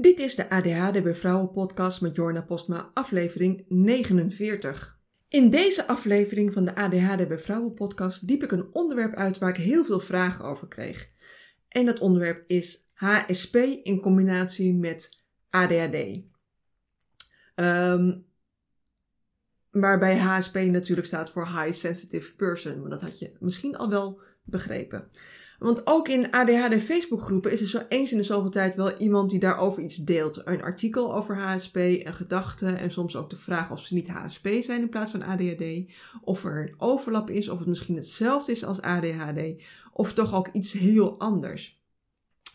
Dit 0.00 0.18
is 0.18 0.34
de 0.34 0.50
ADHD 0.50 1.02
bij 1.02 1.14
Vrouwen 1.14 1.50
podcast 1.50 2.00
met 2.00 2.14
Jorna 2.14 2.42
Postma, 2.42 2.90
aflevering 2.94 3.64
49. 3.68 4.98
In 5.28 5.50
deze 5.50 5.86
aflevering 5.86 6.52
van 6.52 6.64
de 6.64 6.74
ADHD 6.74 7.28
bij 7.28 7.38
Vrouwen 7.38 7.74
podcast 7.74 8.26
diep 8.26 8.42
ik 8.42 8.52
een 8.52 8.68
onderwerp 8.72 9.14
uit 9.14 9.38
waar 9.38 9.48
ik 9.48 9.56
heel 9.56 9.84
veel 9.84 10.00
vragen 10.00 10.44
over 10.44 10.68
kreeg. 10.68 11.10
En 11.68 11.86
dat 11.86 11.98
onderwerp 11.98 12.48
is 12.48 12.88
HSP 12.92 13.54
in 13.82 14.00
combinatie 14.00 14.74
met 14.74 15.24
ADHD. 15.50 16.20
Ehm, 17.54 18.18
waarbij 19.70 20.18
HSP 20.18 20.54
natuurlijk 20.54 21.06
staat 21.06 21.30
voor 21.30 21.46
High 21.46 21.72
Sensitive 21.72 22.34
Person, 22.34 22.80
maar 22.80 22.90
dat 22.90 23.00
had 23.00 23.18
je 23.18 23.32
misschien 23.40 23.76
al 23.76 23.88
wel 23.90 24.20
begrepen. 24.44 25.08
Want 25.60 25.86
ook 25.86 26.08
in 26.08 26.30
ADHD 26.30 26.82
Facebookgroepen 26.82 27.52
is 27.52 27.60
er 27.60 27.66
zo 27.66 27.80
eens 27.88 28.12
in 28.12 28.18
de 28.18 28.24
zoveel 28.24 28.50
tijd 28.50 28.74
wel 28.76 28.96
iemand 28.96 29.30
die 29.30 29.38
daarover 29.38 29.82
iets 29.82 29.96
deelt. 29.96 30.46
Een 30.46 30.62
artikel 30.62 31.14
over 31.14 31.36
HSP, 31.36 31.76
een 31.76 32.14
gedachte 32.14 32.66
en 32.66 32.90
soms 32.90 33.16
ook 33.16 33.30
de 33.30 33.36
vraag 33.36 33.70
of 33.70 33.80
ze 33.80 33.94
niet 33.94 34.08
HSP 34.08 34.48
zijn 34.60 34.80
in 34.80 34.88
plaats 34.88 35.10
van 35.10 35.22
ADHD. 35.22 35.92
Of 36.20 36.44
er 36.44 36.62
een 36.62 36.74
overlap 36.76 37.30
is, 37.30 37.48
of 37.48 37.58
het 37.58 37.68
misschien 37.68 37.96
hetzelfde 37.96 38.52
is 38.52 38.64
als 38.64 38.80
ADHD. 38.80 39.62
Of 39.92 40.12
toch 40.12 40.34
ook 40.34 40.48
iets 40.52 40.72
heel 40.72 41.18
anders. 41.18 41.82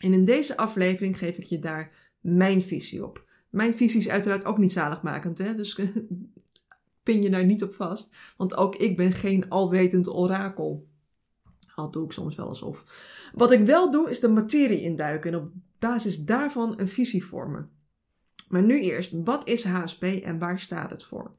En 0.00 0.12
in 0.12 0.24
deze 0.24 0.56
aflevering 0.56 1.18
geef 1.18 1.36
ik 1.36 1.44
je 1.44 1.58
daar 1.58 2.10
mijn 2.20 2.62
visie 2.62 3.04
op. 3.04 3.24
Mijn 3.50 3.76
visie 3.76 4.00
is 4.00 4.08
uiteraard 4.08 4.44
ook 4.44 4.58
niet 4.58 4.72
zaligmakend, 4.72 5.38
hè? 5.38 5.54
dus 5.54 5.80
pin 7.02 7.22
je 7.22 7.30
daar 7.30 7.44
niet 7.44 7.62
op 7.62 7.74
vast. 7.74 8.14
Want 8.36 8.56
ook 8.56 8.76
ik 8.76 8.96
ben 8.96 9.12
geen 9.12 9.48
alwetend 9.48 10.08
orakel. 10.08 10.86
Al 11.76 11.90
doe 11.90 12.04
ik 12.04 12.12
soms 12.12 12.36
wel 12.36 12.48
alsof. 12.48 12.84
Wat 13.34 13.52
ik 13.52 13.66
wel 13.66 13.90
doe, 13.90 14.10
is 14.10 14.20
de 14.20 14.28
materie 14.28 14.80
induiken 14.80 15.32
en 15.32 15.38
op 15.38 15.52
basis 15.78 16.24
daarvan 16.24 16.74
een 16.78 16.88
visie 16.88 17.24
vormen. 17.24 17.70
Maar 18.48 18.62
nu 18.62 18.80
eerst, 18.80 19.12
wat 19.24 19.48
is 19.48 19.64
HSP 19.64 20.02
en 20.02 20.38
waar 20.38 20.60
staat 20.60 20.90
het 20.90 21.04
voor? 21.04 21.34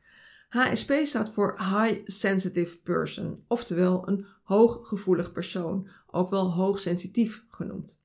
HSP 0.49 0.91
staat 0.91 1.33
voor 1.33 1.57
High 1.57 2.01
Sensitive 2.03 2.77
Person, 2.81 3.43
oftewel 3.47 4.07
een 4.07 4.25
hooggevoelig 4.43 5.31
persoon, 5.31 5.87
ook 6.07 6.29
wel 6.29 6.51
hoogsensitief 6.51 7.45
genoemd. 7.49 8.01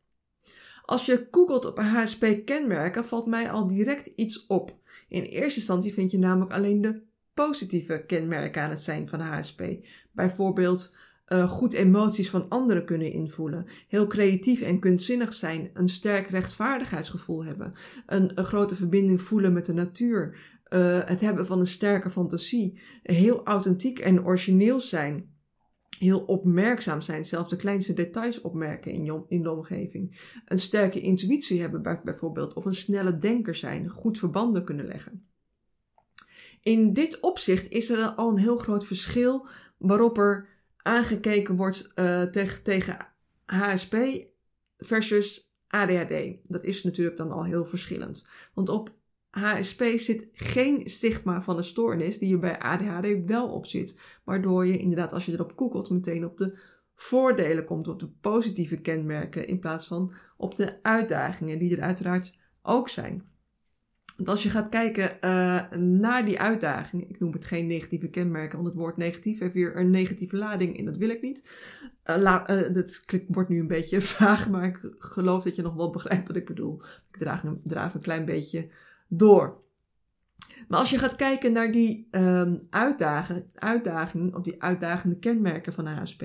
Als 0.84 1.06
je 1.06 1.28
googelt 1.30 1.64
op 1.64 1.78
HSP-kenmerken, 1.78 3.04
valt 3.04 3.26
mij 3.26 3.50
al 3.50 3.66
direct 3.66 4.06
iets 4.06 4.46
op. 4.46 4.76
In 5.08 5.22
eerste 5.22 5.58
instantie 5.58 5.92
vind 5.92 6.10
je 6.10 6.18
namelijk 6.18 6.52
alleen 6.52 6.80
de 6.80 7.02
positieve 7.34 8.04
kenmerken 8.06 8.62
aan 8.62 8.70
het 8.70 8.82
zijn 8.82 9.08
van 9.08 9.20
HSP. 9.20 9.62
Bijvoorbeeld 10.12 10.96
uh, 11.32 11.48
goed 11.48 11.72
emoties 11.72 12.30
van 12.30 12.48
anderen 12.48 12.84
kunnen 12.84 13.12
invoelen, 13.12 13.66
heel 13.88 14.06
creatief 14.06 14.60
en 14.60 14.80
kunstzinnig 14.80 15.32
zijn, 15.32 15.70
een 15.72 15.88
sterk 15.88 16.28
rechtvaardigheidsgevoel 16.28 17.44
hebben, 17.44 17.72
een, 18.06 18.32
grote 18.34 18.74
verbinding 18.74 19.20
voelen 19.20 19.52
met 19.52 19.66
de 19.66 19.72
natuur, 19.72 20.38
uh, 20.68 20.98
het 21.04 21.20
hebben 21.20 21.46
van 21.46 21.60
een 21.60 21.66
sterke 21.66 22.10
fantasie, 22.10 22.80
heel 23.02 23.44
authentiek 23.44 23.98
en 23.98 24.24
origineel 24.24 24.80
zijn, 24.80 25.30
heel 25.98 26.20
opmerkzaam 26.20 27.00
zijn, 27.00 27.24
zelfs 27.24 27.50
de 27.50 27.56
kleinste 27.56 27.92
details 27.92 28.40
opmerken 28.40 28.92
in, 28.92 29.24
in 29.28 29.42
de 29.42 29.50
omgeving, 29.50 30.20
een 30.46 30.58
sterke 30.58 31.00
intuïtie 31.00 31.60
hebben 31.60 32.00
bijvoorbeeld, 32.04 32.54
of 32.54 32.64
een 32.64 32.74
snelle 32.74 33.18
denker 33.18 33.54
zijn, 33.54 33.88
goed 33.88 34.18
verbanden 34.18 34.64
kunnen 34.64 34.86
leggen. 34.86 35.26
In 36.62 36.92
dit 36.92 37.20
opzicht 37.20 37.68
is 37.68 37.90
er 37.90 38.06
al 38.06 38.30
een 38.30 38.38
heel 38.38 38.56
groot 38.56 38.84
verschil 38.84 39.46
waarop 39.78 40.18
er 40.18 40.51
aangekeken 40.82 41.56
wordt 41.56 41.92
uh, 41.94 42.22
tegen, 42.62 42.96
HSP 43.44 43.96
versus 44.76 45.54
ADHD. 45.68 46.36
Dat 46.42 46.64
is 46.64 46.82
natuurlijk 46.82 47.16
dan 47.16 47.30
al 47.30 47.44
heel 47.44 47.64
verschillend. 47.64 48.26
Want 48.54 48.68
op 48.68 48.92
HSP 49.30 49.82
zit 49.82 50.28
geen 50.32 50.90
stigma 50.90 51.42
van 51.42 51.56
een 51.56 51.64
stoornis 51.64 52.18
die 52.18 52.32
er 52.32 52.40
bij 52.40 52.58
ADHD 52.58 53.24
wel 53.26 53.52
op 53.52 53.66
zit. 53.66 53.98
Waardoor 54.24 54.66
je 54.66 54.78
inderdaad, 54.78 55.12
als 55.12 55.26
je 55.26 55.32
erop 55.32 55.52
googelt, 55.56 55.90
meteen 55.90 56.24
op 56.24 56.36
de 56.36 56.58
voordelen 56.94 57.64
komt, 57.64 57.88
op 57.88 58.00
de 58.00 58.08
positieve 58.08 58.80
kenmerken, 58.80 59.46
in 59.46 59.58
plaats 59.58 59.86
van 59.86 60.12
op 60.36 60.54
de 60.54 60.82
uitdagingen 60.82 61.58
die 61.58 61.76
er 61.76 61.82
uiteraard 61.82 62.38
ook 62.62 62.88
zijn. 62.88 63.31
Want 64.16 64.28
als 64.28 64.42
je 64.42 64.50
gaat 64.50 64.68
kijken 64.68 65.10
uh, 65.20 65.70
naar 65.78 66.24
die 66.24 66.40
uitdaging, 66.40 67.08
ik 67.08 67.20
noem 67.20 67.32
het 67.32 67.44
geen 67.44 67.66
negatieve 67.66 68.08
kenmerken, 68.08 68.56
want 68.56 68.68
het 68.68 68.78
woord 68.78 68.96
negatief 68.96 69.38
heeft 69.38 69.54
weer 69.54 69.76
een 69.76 69.90
negatieve 69.90 70.36
lading 70.36 70.78
en 70.78 70.84
dat 70.84 70.96
wil 70.96 71.08
ik 71.08 71.22
niet. 71.22 71.50
La, 72.04 72.50
uh, 72.50 72.72
dat 72.72 73.04
wordt 73.28 73.48
nu 73.48 73.60
een 73.60 73.66
beetje 73.66 74.00
vaag, 74.16 74.50
maar 74.50 74.64
ik 74.64 74.80
geloof 74.98 75.44
dat 75.44 75.56
je 75.56 75.62
nog 75.62 75.74
wel 75.74 75.90
begrijpt 75.90 76.26
wat 76.26 76.36
ik 76.36 76.46
bedoel. 76.46 76.82
Ik 77.10 77.18
draag, 77.18 77.44
draaf 77.64 77.94
een 77.94 78.00
klein 78.00 78.24
beetje 78.24 78.68
door. 79.08 79.60
Maar 80.68 80.78
als 80.78 80.90
je 80.90 80.98
gaat 80.98 81.16
kijken 81.16 81.52
naar 81.52 81.72
die 81.72 82.08
um, 82.10 82.66
uitdaging, 82.70 83.44
uitdaging, 83.54 84.34
of 84.34 84.42
die 84.42 84.62
uitdagende 84.62 85.18
kenmerken 85.18 85.72
van 85.72 85.84
de 85.84 85.90
HSP, 85.90 86.20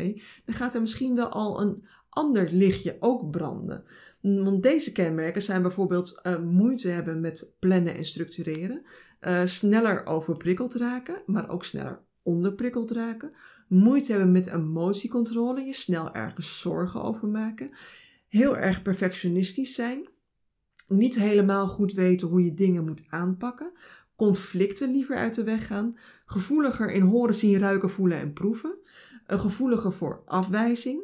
dan 0.45 0.55
gaat 0.55 0.73
er 0.73 0.81
misschien 0.81 1.15
wel 1.15 1.29
al 1.29 1.61
een 1.61 1.85
ander 2.09 2.51
lichtje 2.51 2.97
ook 2.99 3.31
branden. 3.31 3.83
Want 4.21 4.63
deze 4.63 4.91
kenmerken 4.91 5.41
zijn 5.41 5.61
bijvoorbeeld 5.61 6.19
uh, 6.23 6.39
moeite 6.39 6.87
hebben 6.87 7.19
met 7.19 7.55
plannen 7.59 7.95
en 7.95 8.05
structureren, 8.05 8.85
uh, 9.21 9.45
sneller 9.45 10.05
overprikkeld 10.05 10.75
raken, 10.75 11.21
maar 11.25 11.49
ook 11.49 11.63
sneller 11.63 12.05
onderprikkeld 12.21 12.91
raken, 12.91 13.33
moeite 13.67 14.11
hebben 14.11 14.31
met 14.31 14.47
emotiecontrole, 14.47 15.61
je 15.61 15.73
snel 15.73 16.13
ergens 16.13 16.61
zorgen 16.61 17.01
over 17.01 17.27
maken, 17.27 17.71
heel 18.27 18.57
erg 18.57 18.81
perfectionistisch 18.81 19.75
zijn, 19.75 20.09
niet 20.87 21.15
helemaal 21.15 21.67
goed 21.67 21.93
weten 21.93 22.27
hoe 22.27 22.43
je 22.43 22.53
dingen 22.53 22.85
moet 22.85 23.05
aanpakken, 23.09 23.71
conflicten 24.15 24.91
liever 24.91 25.15
uit 25.15 25.35
de 25.35 25.43
weg 25.43 25.67
gaan, 25.67 25.97
gevoeliger 26.25 26.91
in 26.91 27.01
horen, 27.01 27.35
zien, 27.35 27.59
ruiken, 27.59 27.89
voelen 27.89 28.19
en 28.19 28.33
proeven, 28.33 28.77
uh, 29.27 29.39
gevoeliger 29.39 29.93
voor 29.93 30.23
afwijzing, 30.25 31.03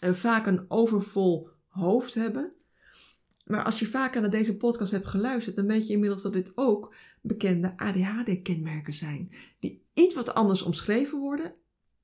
vaak 0.00 0.46
een 0.46 0.64
overvol 0.68 1.48
hoofd 1.70 2.14
hebben. 2.14 2.52
Maar 3.44 3.64
als 3.64 3.78
je 3.78 3.86
vaker 3.86 4.20
naar 4.20 4.30
deze 4.30 4.56
podcast 4.56 4.92
hebt 4.92 5.06
geluisterd, 5.06 5.56
dan 5.56 5.66
weet 5.66 5.86
je 5.86 5.92
inmiddels 5.92 6.22
dat 6.22 6.32
dit 6.32 6.52
ook 6.54 6.94
bekende 7.20 7.76
ADHD-kenmerken 7.76 8.92
zijn. 8.92 9.32
Die 9.60 9.84
iets 9.94 10.14
wat 10.14 10.34
anders 10.34 10.62
omschreven 10.62 11.18
worden, 11.18 11.54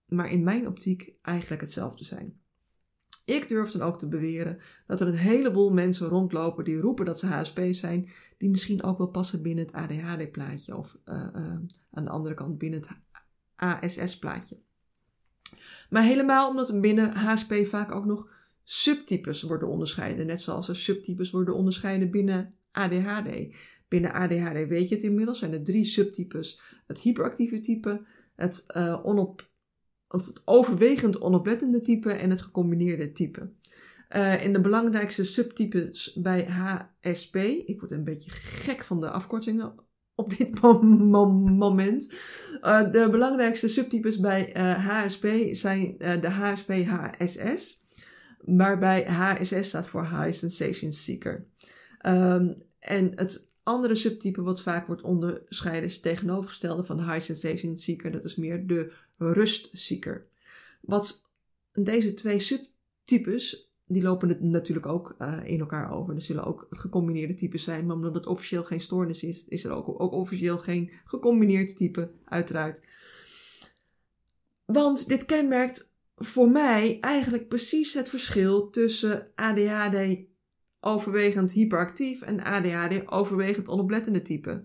maar 0.07 0.31
in 0.31 0.43
mijn 0.43 0.67
optiek 0.67 1.13
eigenlijk 1.23 1.61
hetzelfde 1.61 2.05
zijn. 2.05 2.41
Ik 3.25 3.49
durf 3.49 3.71
dan 3.71 3.83
ook 3.83 3.99
te 3.99 4.09
beweren 4.09 4.59
dat 4.87 5.01
er 5.01 5.07
een 5.07 5.15
heleboel 5.15 5.73
mensen 5.73 6.09
rondlopen 6.09 6.65
die 6.65 6.81
roepen 6.81 7.05
dat 7.05 7.19
ze 7.19 7.27
HSP 7.27 7.61
zijn, 7.71 8.11
die 8.39 8.51
misschien 8.51 8.83
ook 8.83 8.99
wel 8.99 9.11
passen 9.11 9.43
binnen 9.43 9.67
het 9.67 9.75
ADHD-plaatje 9.75 10.77
of 10.77 10.99
uh, 11.05 11.15
uh, 11.15 11.57
aan 11.91 12.05
de 12.05 12.11
andere 12.11 12.35
kant 12.35 12.59
binnen 12.59 12.81
het 12.81 12.89
ASS-plaatje. 13.57 14.59
Maar 15.91 16.03
helemaal 16.03 16.49
omdat 16.49 16.81
binnen 16.81 17.17
HSP 17.17 17.55
vaak 17.67 17.93
ook 17.93 18.05
nog 18.05 18.29
subtypes 18.69 19.43
worden 19.43 19.69
onderscheiden. 19.69 20.27
Net 20.27 20.41
zoals 20.41 20.69
er 20.69 20.77
subtypes 20.77 21.31
worden 21.31 21.55
onderscheiden 21.55 22.11
binnen 22.11 22.55
ADHD. 22.71 23.57
Binnen 23.89 24.13
ADHD 24.13 24.69
weet 24.69 24.89
je 24.89 24.95
het 24.95 25.05
inmiddels, 25.05 25.39
zijn 25.39 25.53
er 25.53 25.63
drie 25.63 25.85
subtypes. 25.85 26.61
Het 26.87 27.01
hyperactieve 27.01 27.61
type, 27.61 28.07
het, 28.37 28.65
uh, 28.77 29.01
onop, 29.03 29.51
het 30.09 30.43
overwegend 30.45 31.21
onoplettende 31.21 31.81
type 31.81 32.13
en 32.13 32.31
het 32.31 32.41
gecombineerde 32.41 33.13
type. 33.13 33.51
Uh, 34.17 34.45
en 34.45 34.53
de 34.53 34.61
belangrijkste 34.61 35.25
subtypes 35.25 36.17
bij 36.23 36.45
HSP, 36.45 37.37
ik 37.65 37.81
word 37.81 37.93
een 37.93 38.05
beetje 38.05 38.31
gek 38.31 38.85
van 38.85 39.01
de 39.01 39.11
afkortingen 39.11 39.75
op 40.15 40.37
dit 40.37 40.61
moment. 41.65 42.13
Uh, 42.63 42.91
de 42.91 43.09
belangrijkste 43.11 43.69
subtypes 43.69 44.21
bij 44.21 44.51
HSP 44.59 45.27
zijn 45.53 45.95
de 45.99 46.29
HSP-HSS 46.29 47.85
waarbij 48.45 49.05
HSS 49.05 49.69
staat 49.69 49.87
voor 49.87 50.09
High 50.09 50.33
Sensation 50.33 50.93
Seeker. 50.93 51.47
Um, 52.07 52.63
en 52.79 53.13
het 53.15 53.51
andere 53.63 53.95
subtype 53.95 54.43
wat 54.43 54.63
vaak 54.63 54.87
wordt 54.87 55.03
onderscheiden 55.03 55.85
is 55.85 55.93
het 55.93 56.03
tegenovergestelde 56.03 56.85
van 56.85 57.11
High 57.11 57.25
Sensation 57.25 57.79
Seeker. 57.79 58.11
Dat 58.13 58.25
is 58.25 58.37
meer 58.37 58.67
de 58.67 58.93
rustseeker. 59.17 60.27
Wat 60.81 61.29
deze 61.73 62.15
twee 62.15 62.39
subtypes, 62.39 63.71
die 63.87 64.03
lopen 64.03 64.51
natuurlijk 64.51 64.87
ook 64.87 65.17
uh, 65.19 65.39
in 65.45 65.61
elkaar 65.61 65.93
over. 65.93 66.15
Er 66.15 66.23
zullen 66.23 66.45
ook 66.45 66.67
gecombineerde 66.71 67.35
types 67.35 67.65
zijn, 67.65 67.87
maar 67.87 67.97
omdat 67.97 68.15
het 68.15 68.27
officieel 68.27 68.65
geen 68.65 68.81
stoornis 68.81 69.23
is, 69.23 69.45
is 69.49 69.65
er 69.65 69.71
ook, 69.71 70.01
ook 70.01 70.13
officieel 70.13 70.59
geen 70.59 70.91
gecombineerd 71.05 71.77
type, 71.77 72.11
uiteraard. 72.25 72.81
Want 74.65 75.09
dit 75.09 75.25
kenmerkt 75.25 75.95
voor 76.17 76.51
mij 76.51 76.99
eigenlijk 77.01 77.49
precies 77.49 77.95
het 77.95 78.09
verschil 78.09 78.71
tussen 78.71 79.33
ADHD 79.35 80.25
overwegend 80.81 81.53
hyperactief 81.53 82.23
en 82.23 82.43
ADHD 82.43 83.09
overwegend 83.11 83.69
onoplettende 83.69 84.23
type. 84.23 84.65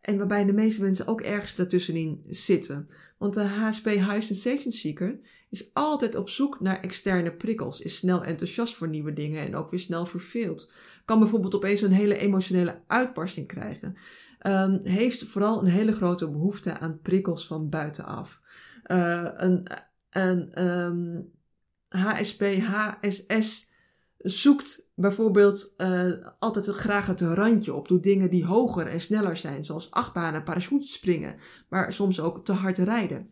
En 0.00 0.18
waarbij 0.18 0.44
de 0.44 0.52
meeste 0.52 0.82
mensen 0.82 1.06
ook 1.06 1.20
ergens 1.20 1.54
daartussenin 1.54 2.24
zitten. 2.28 2.88
Want 3.18 3.34
de 3.34 3.40
HSP 3.40 3.84
High 3.84 4.20
Sensation 4.20 4.72
Seeker 4.72 5.20
is 5.50 5.70
altijd 5.72 6.14
op 6.14 6.28
zoek 6.28 6.60
naar 6.60 6.80
externe 6.80 7.32
prikkels, 7.32 7.80
is 7.80 7.96
snel 7.96 8.24
enthousiast 8.24 8.74
voor 8.74 8.88
nieuwe 8.88 9.12
dingen 9.12 9.46
en 9.46 9.56
ook 9.56 9.70
weer 9.70 9.80
snel 9.80 10.06
verveeld. 10.06 10.70
kan 11.04 11.18
bijvoorbeeld 11.18 11.54
opeens 11.54 11.82
een 11.82 11.92
hele 11.92 12.16
emotionele 12.16 12.82
uitbarsting 12.86 13.46
krijgen. 13.46 13.96
Um, 14.46 14.78
heeft 14.82 15.24
vooral 15.24 15.60
een 15.60 15.70
hele 15.70 15.92
grote 15.92 16.30
behoefte 16.30 16.78
aan 16.78 17.00
prikkels 17.00 17.46
van 17.46 17.68
buitenaf. 17.68 18.40
Uh, 18.86 19.28
een 19.36 19.66
um, 20.10 21.32
HSP, 21.88 22.42
HSS 22.42 23.70
zoekt 24.18 24.90
bijvoorbeeld 24.94 25.74
uh, 25.76 26.12
altijd 26.38 26.66
graag 26.66 27.06
het 27.06 27.20
randje 27.20 27.74
op. 27.74 27.88
Doet 27.88 28.02
dingen 28.02 28.30
die 28.30 28.44
hoger 28.44 28.86
en 28.86 29.00
sneller 29.00 29.36
zijn, 29.36 29.64
zoals 29.64 29.90
achtbanen, 29.90 30.42
parachutes 30.42 30.92
springen, 30.92 31.36
maar 31.68 31.92
soms 31.92 32.20
ook 32.20 32.44
te 32.44 32.52
hard 32.52 32.78
rijden. 32.78 33.30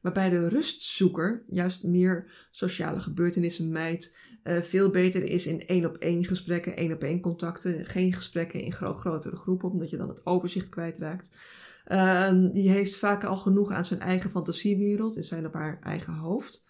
Waarbij 0.00 0.30
de 0.30 0.48
rustzoeker 0.48 1.44
juist 1.46 1.84
meer 1.84 2.48
sociale 2.50 3.00
gebeurtenissen 3.00 3.68
mijt, 3.68 4.16
uh, 4.44 4.62
veel 4.62 4.90
beter 4.90 5.22
is 5.22 5.46
in 5.46 5.66
één 5.66 5.84
op 5.84 5.96
één 5.96 6.24
gesprekken, 6.24 6.76
één 6.76 6.92
op 6.92 7.02
één 7.02 7.20
contacten, 7.20 7.86
geen 7.86 8.12
gesprekken 8.12 8.60
in 8.60 8.72
gro 8.72 8.92
grotere 8.92 9.36
groepen, 9.36 9.70
omdat 9.70 9.90
je 9.90 9.96
dan 9.96 10.08
het 10.08 10.26
overzicht 10.26 10.68
kwijtraakt. 10.68 11.36
Uh, 11.86 12.50
die 12.52 12.70
heeft 12.70 12.96
vaak 12.96 13.24
al 13.24 13.36
genoeg 13.36 13.70
aan 13.70 13.84
zijn 13.84 14.00
eigen 14.00 14.30
fantasiewereld, 14.30 15.16
in 15.16 15.24
zijn 15.24 15.46
op 15.46 15.52
haar 15.52 15.78
eigen 15.82 16.14
hoofd. 16.14 16.66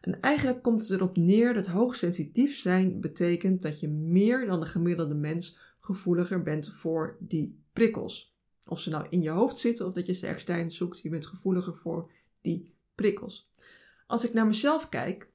En 0.00 0.20
eigenlijk 0.20 0.62
komt 0.62 0.80
het 0.80 0.90
erop 0.90 1.16
neer 1.16 1.54
dat 1.54 1.66
hoogsensitief 1.66 2.56
zijn 2.56 3.00
betekent 3.00 3.62
dat 3.62 3.80
je 3.80 3.88
meer 3.88 4.46
dan 4.46 4.60
de 4.60 4.66
gemiddelde 4.66 5.14
mens 5.14 5.58
gevoeliger 5.80 6.42
bent 6.42 6.72
voor 6.72 7.16
die 7.20 7.62
prikkels. 7.72 8.36
Of 8.66 8.80
ze 8.80 8.90
nou 8.90 9.06
in 9.08 9.22
je 9.22 9.30
hoofd 9.30 9.58
zitten 9.58 9.86
of 9.86 9.92
dat 9.92 10.06
je 10.06 10.12
ze 10.12 10.26
extern 10.26 10.70
zoekt, 10.70 11.00
je 11.00 11.08
bent 11.08 11.26
gevoeliger 11.26 11.76
voor 11.76 12.10
die 12.40 12.74
prikkels. 12.94 13.50
Als 14.06 14.24
ik 14.24 14.32
naar 14.32 14.46
mezelf 14.46 14.88
kijk, 14.88 15.28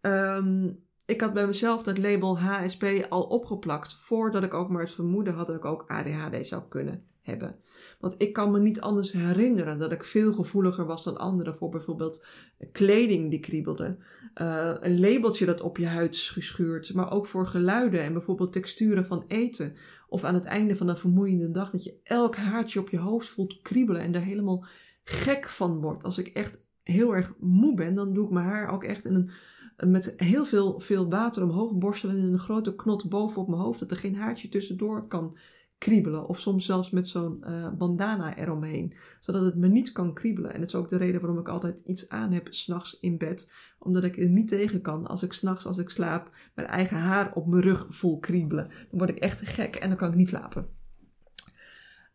um, 0.00 0.84
ik 1.04 1.20
had 1.20 1.34
bij 1.34 1.46
mezelf 1.46 1.82
dat 1.82 1.98
label 1.98 2.38
HSP 2.38 2.84
al 3.08 3.22
opgeplakt 3.22 3.94
voordat 3.94 4.44
ik 4.44 4.54
ook 4.54 4.68
maar 4.68 4.82
het 4.82 4.92
vermoeden 4.92 5.34
had 5.34 5.46
dat 5.46 5.56
ik 5.56 5.64
ook 5.64 5.84
ADHD 5.86 6.46
zou 6.46 6.62
kunnen 6.68 7.06
hebben. 7.22 7.56
Want 8.00 8.14
ik 8.18 8.32
kan 8.32 8.50
me 8.50 8.60
niet 8.60 8.80
anders 8.80 9.12
herinneren 9.12 9.78
dat 9.78 9.92
ik 9.92 10.04
veel 10.04 10.32
gevoeliger 10.32 10.86
was 10.86 11.04
dan 11.04 11.18
anderen 11.18 11.56
voor 11.56 11.68
bijvoorbeeld 11.68 12.24
kleding 12.72 13.30
die 13.30 13.40
kriebelde. 13.40 13.96
Uh, 14.40 14.72
een 14.80 15.00
labeltje 15.00 15.46
dat 15.46 15.60
op 15.60 15.76
je 15.76 15.86
huid 15.86 16.16
schuurt, 16.16 16.94
maar 16.94 17.12
ook 17.12 17.26
voor 17.26 17.46
geluiden 17.46 18.00
en 18.00 18.12
bijvoorbeeld 18.12 18.52
texturen 18.52 19.06
van 19.06 19.24
eten. 19.26 19.76
Of 20.08 20.24
aan 20.24 20.34
het 20.34 20.44
einde 20.44 20.76
van 20.76 20.88
een 20.88 20.96
vermoeiende 20.96 21.50
dag 21.50 21.70
dat 21.70 21.84
je 21.84 22.00
elk 22.02 22.36
haartje 22.36 22.80
op 22.80 22.88
je 22.88 22.98
hoofd 22.98 23.28
voelt 23.28 23.62
kriebelen 23.62 24.02
en 24.02 24.12
daar 24.12 24.24
helemaal 24.24 24.64
gek 25.04 25.48
van 25.48 25.80
wordt. 25.80 26.04
Als 26.04 26.18
ik 26.18 26.26
echt 26.26 26.64
heel 26.82 27.14
erg 27.14 27.34
moe 27.40 27.74
ben, 27.74 27.94
dan 27.94 28.12
doe 28.12 28.24
ik 28.24 28.30
mijn 28.30 28.46
haar 28.46 28.68
ook 28.68 28.84
echt 28.84 29.04
in 29.04 29.14
een 29.14 29.30
met 29.76 30.14
heel 30.16 30.44
veel, 30.44 30.80
veel 30.80 31.10
water 31.10 31.42
omhoog 31.42 31.74
borstelen 31.74 32.16
in 32.16 32.32
een 32.32 32.38
grote 32.38 32.74
knot 32.74 33.08
boven 33.08 33.42
op 33.42 33.48
mijn 33.48 33.60
hoofd, 33.60 33.80
dat 33.80 33.90
er 33.90 33.96
geen 33.96 34.16
haartje 34.16 34.48
tussendoor 34.48 35.08
kan 35.08 35.36
kriebelen. 35.82 36.28
Of 36.28 36.40
soms 36.40 36.64
zelfs 36.64 36.90
met 36.90 37.08
zo'n 37.08 37.44
uh, 37.46 37.68
bandana 37.72 38.36
eromheen, 38.36 38.94
zodat 39.20 39.44
het 39.44 39.56
me 39.56 39.68
niet 39.68 39.92
kan 39.92 40.14
kriebelen. 40.14 40.52
En 40.52 40.60
dat 40.60 40.68
is 40.68 40.74
ook 40.74 40.88
de 40.88 40.96
reden 40.96 41.20
waarom 41.20 41.38
ik 41.38 41.48
altijd 41.48 41.82
iets 41.84 42.08
aan 42.08 42.32
heb 42.32 42.46
s'nachts 42.50 43.00
in 43.00 43.18
bed, 43.18 43.52
omdat 43.78 44.04
ik 44.04 44.18
er 44.18 44.28
niet 44.28 44.48
tegen 44.48 44.80
kan 44.80 45.06
als 45.06 45.22
ik 45.22 45.32
s'nachts 45.32 45.66
als 45.66 45.78
ik 45.78 45.90
slaap 45.90 46.30
mijn 46.54 46.68
eigen 46.68 46.96
haar 46.96 47.34
op 47.34 47.46
mijn 47.46 47.62
rug 47.62 47.86
voel 47.90 48.18
kriebelen. 48.18 48.68
Dan 48.68 48.98
word 48.98 49.10
ik 49.10 49.18
echt 49.18 49.48
gek 49.48 49.74
en 49.74 49.88
dan 49.88 49.98
kan 49.98 50.10
ik 50.10 50.16
niet 50.16 50.28
slapen. 50.28 50.66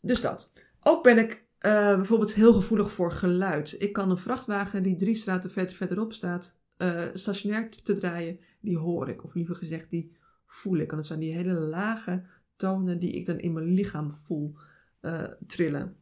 Dus 0.03 0.21
dat. 0.21 0.51
Ook 0.81 1.03
ben 1.03 1.17
ik 1.17 1.45
uh, 1.61 1.95
bijvoorbeeld 1.95 2.33
heel 2.33 2.53
gevoelig 2.53 2.91
voor 2.91 3.11
geluid. 3.11 3.75
Ik 3.79 3.93
kan 3.93 4.09
een 4.09 4.17
vrachtwagen 4.17 4.83
die 4.83 4.95
drie 4.95 5.15
straten 5.15 5.51
verder, 5.51 5.75
verderop 5.75 6.13
staat, 6.13 6.57
uh, 6.77 7.01
stationair 7.13 7.69
te 7.69 7.93
draaien, 7.93 8.39
die 8.61 8.77
hoor 8.77 9.09
ik. 9.09 9.23
Of 9.23 9.33
liever 9.33 9.55
gezegd, 9.55 9.89
die 9.89 10.15
voel 10.45 10.77
ik. 10.77 10.91
En 10.91 10.97
dat 10.97 11.05
zijn 11.05 11.19
die 11.19 11.33
hele 11.33 11.59
lage 11.59 12.23
tonen 12.57 12.99
die 12.99 13.11
ik 13.11 13.25
dan 13.25 13.39
in 13.39 13.53
mijn 13.53 13.73
lichaam 13.73 14.15
voel 14.23 14.55
uh, 15.01 15.23
trillen. 15.47 15.95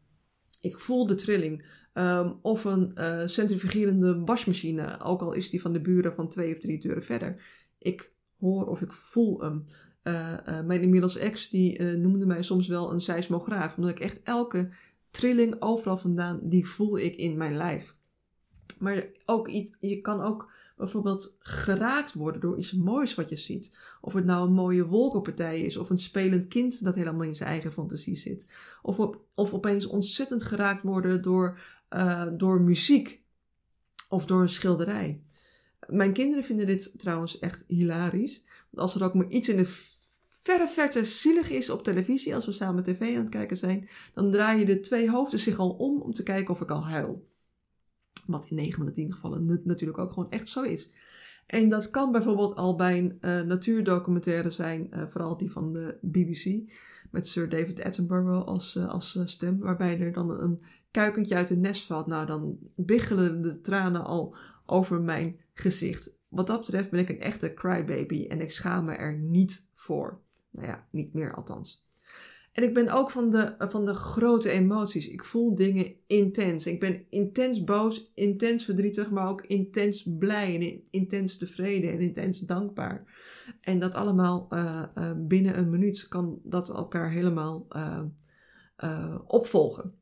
Ik 0.62 0.80
voel 0.80 1.08
de 1.08 1.16
trilling. 1.16 1.84
Um, 1.94 2.40
of 2.42 2.64
een 2.64 2.92
uh, 2.98 3.26
centrifugerende 3.26 4.20
wasmachine, 4.20 5.02
ook 5.02 5.22
al 5.22 5.34
is 5.34 5.50
die 5.50 5.62
van 5.62 5.74
de 5.74 5.82
buren 5.82 6.16
van 6.16 6.30
twee 6.30 6.54
of 6.54 6.60
drie 6.60 6.82
deuren 6.82 7.04
verder. 7.04 7.44
Ik 7.80 8.14
hoor 8.40 8.66
of 8.66 8.82
ik 8.82 8.94
voel 8.94 9.42
hem. 9.42 9.64
Uh, 10.04 10.62
mijn 10.66 10.82
inmiddels 10.82 11.18
ex 11.18 11.50
die 11.50 11.84
noemde 11.84 12.26
mij 12.26 12.44
soms 12.44 12.68
wel 12.68 12.92
een 12.92 13.02
seismograaf, 13.02 13.78
omdat 13.78 13.92
ik 13.92 14.00
echt 14.00 14.20
elke 14.24 14.70
trilling 15.10 15.56
overal 15.60 15.98
vandaan, 15.98 16.40
die 16.44 16.68
voel 16.68 17.00
ik 17.00 17.16
in 17.16 17.38
mijn 17.38 17.56
lijf. 17.56 17.96
Maar 18.80 19.06
ook 19.26 19.50
je 19.80 20.02
kan 20.02 20.22
ook 20.22 20.52
bijvoorbeeld 20.76 21.36
geraakt 21.40 22.14
worden 22.14 22.42
door 22.42 22.58
iets 22.58 22.74
moois 22.74 23.16
wat 23.16 23.30
je 23.30 23.38
ziet. 23.38 23.78
Of 24.02 24.14
het 24.14 24.26
nou 24.26 24.48
een 24.48 24.54
mooie 24.54 24.88
wolkenpartij 24.88 25.62
is, 25.62 25.78
of 25.78 25.90
een 25.90 25.98
spelend 25.98 26.48
kind 26.48 26.84
dat 26.84 26.96
helemaal 26.96 27.24
in 27.24 27.36
zijn 27.36 27.50
eigen 27.50 27.72
fantasie 27.72 28.16
zit. 28.16 28.48
Of, 28.82 29.00
of 29.34 29.54
opeens 29.54 29.86
ontzettend 29.86 30.44
geraakt 30.44 30.84
worden 30.84 31.22
door, 31.22 31.60
uh, 31.90 32.28
door 32.38 32.62
muziek 32.62 33.24
of 34.10 34.26
door 34.26 34.42
een 34.42 34.50
schilderij. 34.50 35.22
Mijn 35.88 36.14
kinderen 36.14 36.44
vinden 36.44 36.68
dit 36.68 36.92
trouwens 36.98 37.40
echt 37.40 37.64
hilarisch. 37.68 38.44
Als 38.76 38.96
er 38.96 39.04
ook 39.04 39.14
maar 39.14 39.30
iets 39.30 39.50
in 39.50 39.58
de 39.58 39.66
verre 40.42 40.68
verte 40.68 41.04
zielig 41.06 41.50
is 41.50 41.70
op 41.70 41.84
televisie, 41.84 42.36
als 42.36 42.46
we 42.46 42.52
samen 42.52 42.84
tv 42.84 43.02
aan 43.02 43.22
het 43.22 43.30
kijken 43.30 43.58
zijn, 43.58 43.90
dan 44.14 44.32
draaien 44.32 44.66
de 44.66 44.80
twee 44.80 45.10
hoofden 45.10 45.40
zich 45.40 45.60
al 45.60 45.70
om 45.70 46.02
om 46.02 46.14
te 46.14 46.24
kijken 46.24 46.54
of 46.54 46.62
ik 46.62 46.72
al 46.72 46.88
huil. 46.88 47.28
Wat 48.26 48.48
in 48.50 48.56
9 48.56 48.74
van 48.78 48.86
de 48.86 48.92
10 48.92 49.14
gevallen 49.14 49.62
natuurlijk 49.64 50.00
ook 50.00 50.10
gewoon 50.10 50.32
echt 50.32 50.50
zo 50.50 50.62
is. 50.62 50.92
En 51.46 51.70
dat 51.70 51.90
kan 51.90 52.12
bijvoorbeeld 52.12 52.56
al 52.56 52.76
bij 52.76 52.98
een 52.98 53.18
uh, 53.22 53.42
natuurdocumentaire 53.42 54.52
zijn, 54.52 54.90
uh, 54.94 55.04
vooral 55.08 55.38
die 55.38 55.52
van 55.52 55.74
de 55.74 55.98
BBC, 56.02 56.72
met 57.12 57.28
Sir 57.28 57.50
David 57.50 57.84
Attenborough 57.84 58.48
als, 58.48 58.76
uh, 58.76 58.90
als 58.90 59.20
stem, 59.24 59.60
waarbij 59.60 60.00
er 60.00 60.14
dan 60.14 60.42
een 60.42 60.60
kuikentje 60.92 61.36
uit 61.36 61.50
een 61.50 61.60
nest 61.60 61.86
valt. 61.86 62.08
Nou, 62.08 62.26
dan 62.26 62.58
biggelen 62.76 63.42
de 63.42 63.62
tranen 63.62 64.04
al 64.04 64.36
over 64.66 65.02
mijn 65.02 65.40
gezicht. 65.54 66.16
Wat 66.28 66.48
dat 66.48 66.60
betreft 66.60 66.90
ben 66.90 67.00
ik 67.00 67.10
een 67.10 67.22
echte 67.22 67.54
crybaby 67.54 68.26
en 68.28 68.42
ik 68.42 68.52
schaam 68.52 68.86
me 68.86 68.94
er 68.94 69.18
niet 69.20 69.68
voor. 69.74 70.22
Nou 70.52 70.68
ja, 70.68 70.88
niet 70.92 71.14
meer 71.14 71.36
althans. 71.36 71.85
En 72.56 72.64
ik 72.64 72.74
ben 72.74 72.90
ook 72.90 73.12
van 73.12 73.30
de, 73.30 73.56
van 73.58 73.86
de 73.86 73.94
grote 73.94 74.50
emoties. 74.50 75.08
Ik 75.10 75.24
voel 75.24 75.56
dingen 75.56 75.94
intens. 76.08 76.66
Ik 76.66 76.80
ben 76.80 77.06
intens 77.10 77.64
boos, 77.64 78.12
intens 78.14 78.66
verdrietig, 78.66 79.12
maar 79.12 79.28
ook 79.28 79.42
intens 79.42 80.08
blij 80.18 80.56
en 80.56 80.84
intens 80.90 81.38
tevreden 81.38 81.92
en 81.92 82.00
intens 82.00 82.40
dankbaar. 82.40 83.06
En 83.62 83.80
dat 83.80 83.94
allemaal 83.94 84.48
uh, 84.50 84.84
uh, 84.96 85.12
binnen 85.18 85.58
een 85.58 85.70
minuut 85.70 86.08
kan 86.08 86.40
dat 86.44 86.70
elkaar 86.70 87.12
helemaal 87.12 87.68
opvolgen. 89.28 89.94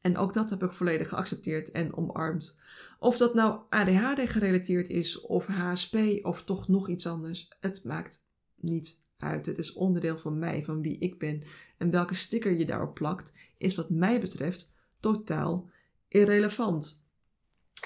En 0.00 0.16
ook 0.16 0.34
dat 0.34 0.50
heb 0.50 0.62
ik 0.62 0.72
volledig 0.72 1.08
geaccepteerd 1.08 1.70
en 1.70 1.96
omarmd. 1.96 2.56
Of 2.98 3.16
dat 3.16 3.34
nou 3.34 3.60
ADHD 3.68 4.30
gerelateerd 4.30 4.88
is, 4.88 5.20
of 5.20 5.46
HSP, 5.46 5.96
of 6.22 6.44
toch 6.44 6.68
nog 6.68 6.88
iets 6.88 7.06
anders, 7.06 7.56
het 7.60 7.84
maakt 7.84 8.26
niet 8.56 9.01
uit. 9.22 9.46
Het 9.46 9.58
is 9.58 9.72
onderdeel 9.72 10.18
van 10.18 10.38
mij, 10.38 10.62
van 10.64 10.82
wie 10.82 10.98
ik 10.98 11.18
ben. 11.18 11.42
En 11.78 11.90
welke 11.90 12.14
sticker 12.14 12.52
je 12.52 12.64
daarop 12.64 12.94
plakt, 12.94 13.32
is 13.58 13.74
wat 13.74 13.90
mij 13.90 14.20
betreft 14.20 14.72
totaal 15.00 15.70
irrelevant. 16.08 17.02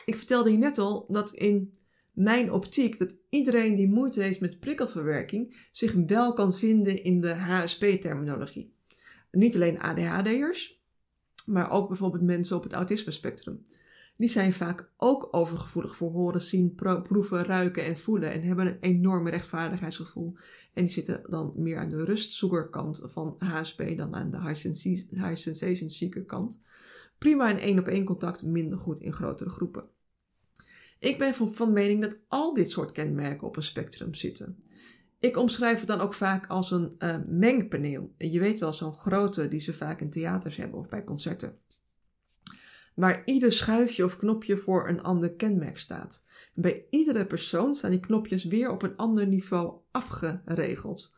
Ik 0.05 0.17
vertelde 0.17 0.51
je 0.51 0.59
net 0.59 0.79
al 0.79 1.07
dat 1.09 1.33
in 1.33 1.75
mijn 2.13 2.53
optiek 2.53 2.99
dat 2.99 3.17
iedereen 3.29 3.75
die 3.75 3.89
moeite 3.89 4.23
heeft 4.23 4.41
met 4.41 4.61
prikkelverwerking 4.61 5.69
zich 5.73 5.93
wel 6.07 6.33
kan 6.33 6.55
vinden 6.55 7.03
in 7.03 7.21
de 7.21 7.35
HSP-terminologie. 7.35 8.75
Niet 9.31 9.55
alleen 9.55 9.81
ADHD'ers, 9.81 10.83
maar 11.47 11.71
ook 11.71 11.89
bijvoorbeeld 11.89 12.23
mensen 12.23 12.57
op 12.57 12.63
het 12.63 12.73
autisme-spectrum 12.73 13.67
die 14.17 14.29
zijn 14.29 14.53
vaak 14.53 14.91
ook 14.97 15.29
overgevoelig 15.31 15.97
voor 15.97 16.11
horen, 16.11 16.41
zien, 16.41 16.75
proeven, 17.03 17.45
ruiken 17.45 17.85
en 17.85 17.99
voelen 17.99 18.33
en 18.33 18.43
hebben 18.43 18.67
een 18.67 18.81
enorme 18.81 19.31
rechtvaardigheidsgevoel. 19.31 20.37
En 20.73 20.83
die 20.83 20.93
zitten 20.93 21.23
dan 21.29 21.53
meer 21.57 21.79
aan 21.79 21.91
de 21.91 22.05
rustzoekerkant 22.05 23.03
van 23.05 23.35
HSP 23.39 23.97
dan 23.97 24.15
aan 24.15 24.31
de 24.31 24.41
high, 24.41 25.35
sensation 25.35 25.91
seeker 25.91 26.25
kant. 26.25 26.61
Prima 27.19 27.51
in 27.51 27.59
één 27.59 27.79
op 27.79 27.87
één 27.87 28.05
contact, 28.05 28.43
minder 28.43 28.79
goed 28.79 29.01
in 29.01 29.13
grotere 29.13 29.51
groepen. 29.51 29.89
Ik 30.99 31.19
ben 31.19 31.35
van, 31.35 31.73
mening 31.73 32.03
dat 32.03 32.19
al 32.29 32.55
dit 32.55 32.71
soort 32.71 32.93
kenmerken 32.93 33.47
op 33.47 33.57
een 33.57 33.63
spectrum 33.63 34.15
zitten. 34.15 34.63
Ik 35.19 35.37
omschrijf 35.37 35.79
het 35.79 35.89
dan 35.89 36.01
ook 36.01 36.15
vaak 36.15 36.47
als 36.47 36.71
een 36.71 36.95
uh, 36.99 37.17
mengpaneel. 37.27 38.15
En 38.17 38.33
je 38.33 38.41
weet 38.41 38.59
wel, 38.59 38.73
zo'n 38.73 38.95
grote 38.95 39.49
die 39.49 39.61
ze 39.61 39.75
vaak 39.75 40.01
in 40.01 40.11
theaters 40.11 40.57
hebben 40.57 40.79
of 40.79 40.89
bij 40.89 41.05
concerten 41.05 41.59
waar 42.97 43.23
ieder 43.25 43.53
schuifje 43.53 44.05
of 44.05 44.17
knopje 44.17 44.57
voor 44.57 44.89
een 44.89 45.03
ander 45.03 45.35
kenmerk 45.35 45.79
staat. 45.79 46.25
bij 46.55 46.87
iedere 46.91 47.27
persoon 47.27 47.75
staan 47.75 47.91
die 47.91 48.01
knopjes 48.01 48.45
weer 48.45 48.71
op 48.71 48.83
een 48.83 48.97
ander 48.97 49.27
niveau 49.27 49.75
afgeregeld. 49.91 51.15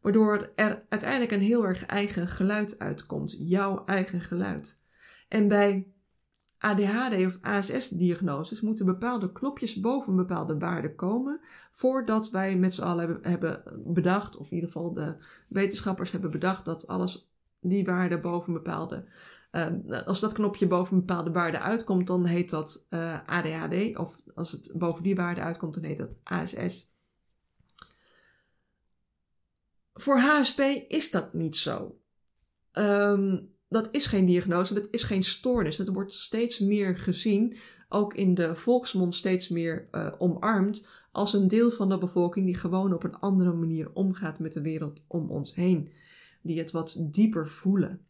Waardoor 0.00 0.52
er 0.54 0.84
uiteindelijk 0.88 1.30
een 1.30 1.40
heel 1.40 1.66
erg 1.66 1.86
eigen 1.86 2.28
geluid 2.28 2.78
uitkomt, 2.78 3.36
jouw 3.38 3.84
eigen 3.84 4.20
geluid. 4.20 4.80
En 5.28 5.48
bij 5.48 5.92
ADHD 6.58 7.26
of 7.26 7.38
ASS-diagnoses 7.40 8.60
moeten 8.60 8.86
bepaalde 8.86 9.32
knopjes 9.32 9.80
boven 9.80 10.16
bepaalde 10.16 10.58
waarde 10.58 10.94
komen 10.94 11.40
voordat 11.70 12.30
wij 12.30 12.56
met 12.56 12.74
z'n 12.74 12.82
allen 12.82 13.18
hebben, 13.22 13.62
bedacht, 13.84 14.36
of 14.36 14.50
in 14.50 14.54
ieder 14.54 14.70
geval 14.70 14.92
de 14.92 15.16
wetenschappers 15.48 16.10
hebben 16.10 16.30
bedacht, 16.30 16.64
dat 16.64 16.86
alles 16.86 17.30
die 17.60 17.84
waarde 17.84 18.18
boven 18.18 18.52
bepaalde 18.52 19.04
uh, 19.52 20.02
als 20.06 20.20
dat 20.20 20.32
knopje 20.32 20.66
boven 20.66 20.92
een 20.92 21.04
bepaalde 21.06 21.32
waarde 21.32 21.58
uitkomt, 21.58 22.06
dan 22.06 22.24
heet 22.24 22.50
dat 22.50 22.86
eh, 22.88 23.18
ADHD. 23.26 23.98
Of 23.98 24.20
als 24.34 24.52
het 24.52 24.72
boven 24.74 25.02
die 25.02 25.14
waarde 25.14 25.40
uitkomt, 25.40 25.74
dan 25.74 25.82
heet 25.82 25.98
dat 25.98 26.16
ASS. 26.22 26.90
Voor 29.92 30.18
HSP 30.18 30.60
is 30.88 31.10
dat 31.10 31.32
niet 31.34 31.56
zo. 31.56 31.98
Um, 32.72 33.54
dat 33.68 33.88
is 33.90 34.06
geen 34.06 34.26
diagnose, 34.26 34.74
dat 34.74 34.88
is 34.90 35.02
geen 35.02 35.24
stoornis. 35.24 35.76
Dat 35.76 35.88
wordt 35.88 36.14
steeds 36.14 36.58
meer 36.58 36.98
gezien, 36.98 37.56
ook 37.88 38.14
in 38.14 38.34
de 38.34 38.56
volksmond 38.56 39.14
steeds 39.14 39.48
meer 39.48 39.88
uh, 39.92 40.12
omarmd, 40.18 40.86
als 41.12 41.32
een 41.32 41.48
deel 41.48 41.70
van 41.70 41.88
de 41.88 41.98
bevolking 41.98 42.46
die 42.46 42.54
gewoon 42.54 42.94
op 42.94 43.04
een 43.04 43.18
andere 43.18 43.52
manier 43.52 43.90
omgaat 43.92 44.38
met 44.38 44.52
de 44.52 44.62
wereld 44.62 45.00
om 45.06 45.30
ons 45.30 45.54
heen. 45.54 45.92
Die 46.42 46.58
het 46.58 46.70
wat 46.70 46.96
dieper 46.98 47.48
voelen. 47.48 48.06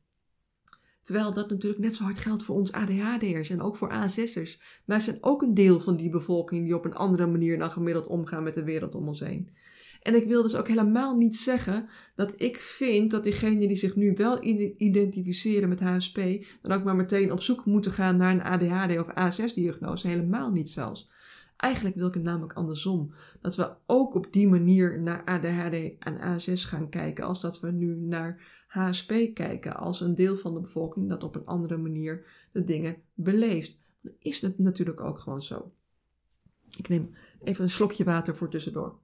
Terwijl 1.03 1.33
dat 1.33 1.51
natuurlijk 1.51 1.83
net 1.83 1.95
zo 1.95 2.05
hard 2.05 2.19
geldt 2.19 2.43
voor 2.43 2.57
ons 2.57 2.73
ADHD'ers 2.73 3.51
en 3.51 3.61
ook 3.61 3.77
voor 3.77 3.91
ASS'ers. 3.91 4.61
Wij 4.85 5.01
zijn 5.01 5.19
ook 5.21 5.43
een 5.43 5.55
deel 5.55 5.81
van 5.81 5.97
die 5.97 6.11
bevolking 6.11 6.65
die 6.65 6.77
op 6.77 6.85
een 6.85 6.95
andere 6.95 7.27
manier 7.27 7.59
dan 7.59 7.71
gemiddeld 7.71 8.07
omgaan 8.07 8.43
met 8.43 8.55
de 8.55 8.65
wereld 8.65 8.95
om 8.95 9.09
ons 9.09 9.21
heen. 9.21 9.51
En 10.03 10.15
ik 10.15 10.29
wil 10.29 10.43
dus 10.43 10.55
ook 10.55 10.69
helemaal 10.69 11.17
niet 11.17 11.37
zeggen 11.37 11.89
dat 12.15 12.41
ik 12.41 12.57
vind 12.57 13.11
dat 13.11 13.25
diegenen 13.25 13.69
die 13.69 13.77
zich 13.77 13.97
nu 13.97 14.15
wel 14.17 14.45
identificeren 14.77 15.69
met 15.69 15.81
HSP, 15.81 16.21
dan 16.63 16.73
ook 16.73 16.85
maar 16.85 16.97
meteen 16.97 17.33
op 17.33 17.43
zoek 17.43 17.65
moeten 17.65 17.93
gaan 17.93 18.17
naar 18.17 18.33
een 18.33 18.43
ADHD 18.43 18.99
of 18.99 19.15
ASS-diagnose. 19.15 20.09
Helemaal 20.09 20.51
niet 20.51 20.71
zelfs. 20.71 21.11
Eigenlijk 21.57 21.97
wil 21.97 22.09
ik 22.09 22.15
het 22.15 22.23
namelijk 22.23 22.53
andersom. 22.53 23.13
Dat 23.41 23.57
we 23.57 23.71
ook 23.87 24.15
op 24.15 24.33
die 24.33 24.49
manier 24.49 25.01
naar 25.01 25.25
ADHD 25.25 25.99
en 25.99 26.21
ASS 26.21 26.65
gaan 26.65 26.89
kijken, 26.89 27.25
als 27.25 27.41
dat 27.41 27.61
we 27.61 27.71
nu 27.71 27.97
naar 27.97 28.62
HSP 28.73 29.13
kijken 29.35 29.77
als 29.77 30.01
een 30.01 30.15
deel 30.15 30.37
van 30.37 30.55
de 30.55 30.61
bevolking 30.61 31.09
dat 31.09 31.23
op 31.23 31.35
een 31.35 31.47
andere 31.47 31.77
manier 31.77 32.27
de 32.53 32.65
dingen 32.65 33.03
beleeft. 33.15 33.77
Dan 34.01 34.13
is 34.19 34.41
het 34.41 34.59
natuurlijk 34.59 35.01
ook 35.01 35.19
gewoon 35.19 35.43
zo. 35.43 35.73
Ik 36.77 36.89
neem 36.89 37.11
even 37.43 37.65
een 37.65 37.71
slokje 37.71 38.05
water 38.05 38.37
voor 38.37 38.51
tussendoor. 38.51 38.99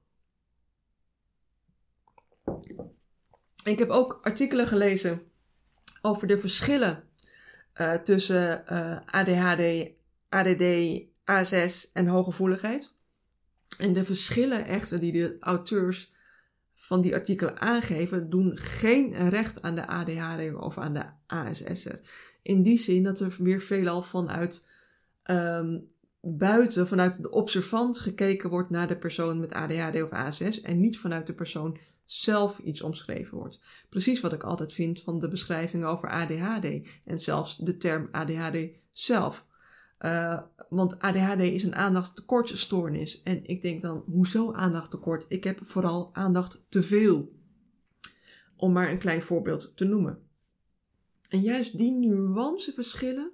Ik 3.65 3.79
heb 3.79 3.89
ook 3.89 4.19
artikelen 4.23 4.67
gelezen 4.67 5.23
over 6.03 6.27
de 6.27 6.39
verschillen 6.39 7.05
uh, 7.75 7.95
tussen 7.95 8.67
eh, 8.67 9.01
ADHD, 9.07 9.91
ADD, 10.29 11.03
ASS 11.25 11.93
en 11.93 12.07
hooggevoeligheid. 12.07 12.95
En 13.79 13.93
de 13.93 14.05
verschillen 14.05 14.65
echt 14.65 15.01
die 15.01 15.13
de 15.13 15.37
auteurs 15.41 16.17
van 16.81 17.01
die 17.01 17.15
artikelen 17.15 17.61
aangeven, 17.61 18.31
doen 18.31 18.59
geen 18.59 19.29
recht 19.29 19.63
aan 19.63 19.75
de 19.75 19.87
ADHD 19.87 20.55
of 20.55 20.79
aan 20.79 20.95
de 20.95 21.05
ASS'er. 21.27 22.01
In 22.43 22.63
die 22.63 22.79
zin 22.79 23.03
dat 23.03 23.21
er 23.21 23.37
weer 23.39 23.61
veelal 23.61 24.03
vanuit 24.03 24.67
um, 25.31 25.89
buiten, 26.21 26.89
vanuit 26.89 27.23
de 27.23 27.31
observant 27.31 27.99
gekeken 27.99 28.51
wordt 28.51 28.71
naar 28.71 28.89
de 28.89 28.99
persoon 28.99 29.41
met 29.41 29.53
ADHD 29.53 30.03
of 30.03 30.11
ASS 30.11 30.61
en 30.61 30.81
niet 30.81 30.99
vanuit 30.99 31.27
de 31.27 31.35
persoon 31.35 31.79
zelf 32.05 32.59
iets 32.59 32.83
omschreven 32.83 33.39
wordt. 33.39 33.61
Precies 33.89 34.21
wat 34.21 34.33
ik 34.33 34.43
altijd 34.43 34.73
vind 34.73 35.01
van 35.01 35.19
de 35.19 35.29
beschrijving 35.29 35.85
over 35.85 36.11
ADHD 36.11 36.87
en 37.05 37.21
zelfs 37.21 37.57
de 37.57 37.77
term 37.77 38.09
ADHD 38.13 38.69
zelf. 38.93 39.47
Uh, 40.01 40.41
want 40.69 40.99
ADHD 40.99 41.41
is 41.41 41.63
een 41.63 41.75
aandachttekortstoornis. 41.75 43.23
En 43.23 43.47
ik 43.47 43.63
denk 43.63 43.83
dan, 43.83 44.05
hoezo 44.07 44.53
aandachttekort? 44.53 45.25
Ik 45.29 45.45
heb 45.45 45.59
vooral 45.63 46.11
aandacht 46.13 46.67
te 46.69 46.83
veel. 46.83 47.33
Om 48.57 48.73
maar 48.73 48.91
een 48.91 48.99
klein 48.99 49.23
voorbeeld 49.23 49.77
te 49.77 49.85
noemen. 49.85 50.19
En 51.29 51.41
juist 51.41 51.77
die 51.77 51.93
nuanceverschillen 51.93 53.31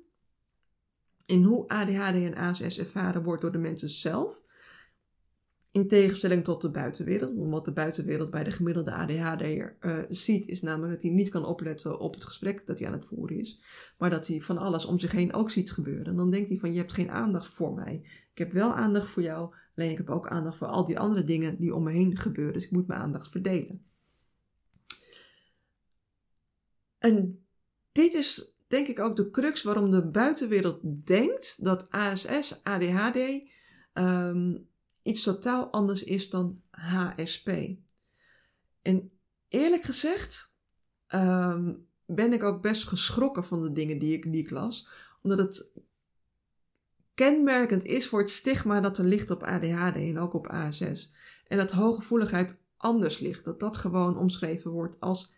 in 1.26 1.42
hoe 1.42 1.68
ADHD 1.68 2.14
en 2.14 2.34
ASS 2.34 2.78
ervaren 2.78 3.22
wordt 3.22 3.42
door 3.42 3.52
de 3.52 3.58
mensen 3.58 3.88
zelf, 3.88 4.42
in 5.74 5.88
tegenstelling 5.88 6.44
tot 6.44 6.60
de 6.62 6.70
buitenwereld. 6.70 7.36
Want 7.36 7.50
wat 7.50 7.64
de 7.64 7.72
buitenwereld 7.72 8.30
bij 8.30 8.44
de 8.44 8.50
gemiddelde 8.50 8.92
ADHD'er 8.92 9.76
uh, 9.80 9.98
ziet, 10.08 10.46
is 10.46 10.62
namelijk 10.62 10.92
dat 10.92 11.02
hij 11.02 11.10
niet 11.10 11.28
kan 11.28 11.44
opletten 11.44 11.98
op 11.98 12.14
het 12.14 12.24
gesprek 12.24 12.66
dat 12.66 12.78
hij 12.78 12.86
aan 12.86 12.92
het 12.92 13.04
voeren 13.04 13.38
is. 13.38 13.60
Maar 13.98 14.10
dat 14.10 14.26
hij 14.26 14.40
van 14.40 14.58
alles 14.58 14.84
om 14.84 14.98
zich 14.98 15.12
heen 15.12 15.32
ook 15.32 15.50
ziet 15.50 15.72
gebeuren. 15.72 16.06
En 16.06 16.16
dan 16.16 16.30
denkt 16.30 16.48
hij 16.48 16.58
van, 16.58 16.72
je 16.72 16.78
hebt 16.78 16.92
geen 16.92 17.10
aandacht 17.10 17.54
voor 17.54 17.74
mij. 17.74 18.00
Ik 18.32 18.38
heb 18.38 18.52
wel 18.52 18.74
aandacht 18.74 19.08
voor 19.08 19.22
jou, 19.22 19.54
alleen 19.76 19.90
ik 19.90 19.96
heb 19.96 20.10
ook 20.10 20.28
aandacht 20.28 20.56
voor 20.56 20.66
al 20.66 20.84
die 20.84 20.98
andere 20.98 21.24
dingen 21.24 21.56
die 21.56 21.74
om 21.74 21.82
me 21.82 21.92
heen 21.92 22.16
gebeuren. 22.16 22.54
Dus 22.54 22.64
ik 22.64 22.70
moet 22.70 22.86
mijn 22.86 23.00
aandacht 23.00 23.30
verdelen. 23.30 23.84
En 26.98 27.46
dit 27.92 28.14
is 28.14 28.56
denk 28.66 28.86
ik 28.86 29.00
ook 29.00 29.16
de 29.16 29.30
crux 29.30 29.62
waarom 29.62 29.90
de 29.90 30.06
buitenwereld 30.06 30.80
denkt 31.06 31.64
dat 31.64 31.90
ASS, 31.90 32.60
ADHD... 32.62 33.52
iets 35.04 35.22
totaal 35.22 35.70
anders 35.70 36.04
is 36.04 36.30
dan 36.30 36.62
HSP. 36.70 37.50
En 38.82 39.10
eerlijk 39.48 39.82
gezegd 39.82 40.54
um, 41.08 41.86
ben 42.06 42.32
ik 42.32 42.42
ook 42.42 42.62
best 42.62 42.88
geschrokken 42.88 43.44
van 43.44 43.62
de 43.62 43.72
dingen 43.72 43.98
die 43.98 44.12
ik, 44.12 44.32
die 44.32 44.42
ik 44.42 44.50
las, 44.50 44.88
omdat 45.22 45.38
het 45.38 45.72
kenmerkend 47.14 47.84
is 47.84 48.08
voor 48.08 48.18
het 48.18 48.30
stigma 48.30 48.80
dat 48.80 48.98
er 48.98 49.04
ligt 49.04 49.30
op 49.30 49.42
ADHD 49.42 49.96
en 49.96 50.18
ook 50.18 50.34
op 50.34 50.46
ASS. 50.46 51.12
En 51.46 51.56
dat 51.56 51.70
hooggevoeligheid 51.70 52.58
anders 52.76 53.18
ligt, 53.18 53.44
dat 53.44 53.60
dat 53.60 53.76
gewoon 53.76 54.16
omschreven 54.16 54.70
wordt 54.70 55.00
als 55.00 55.32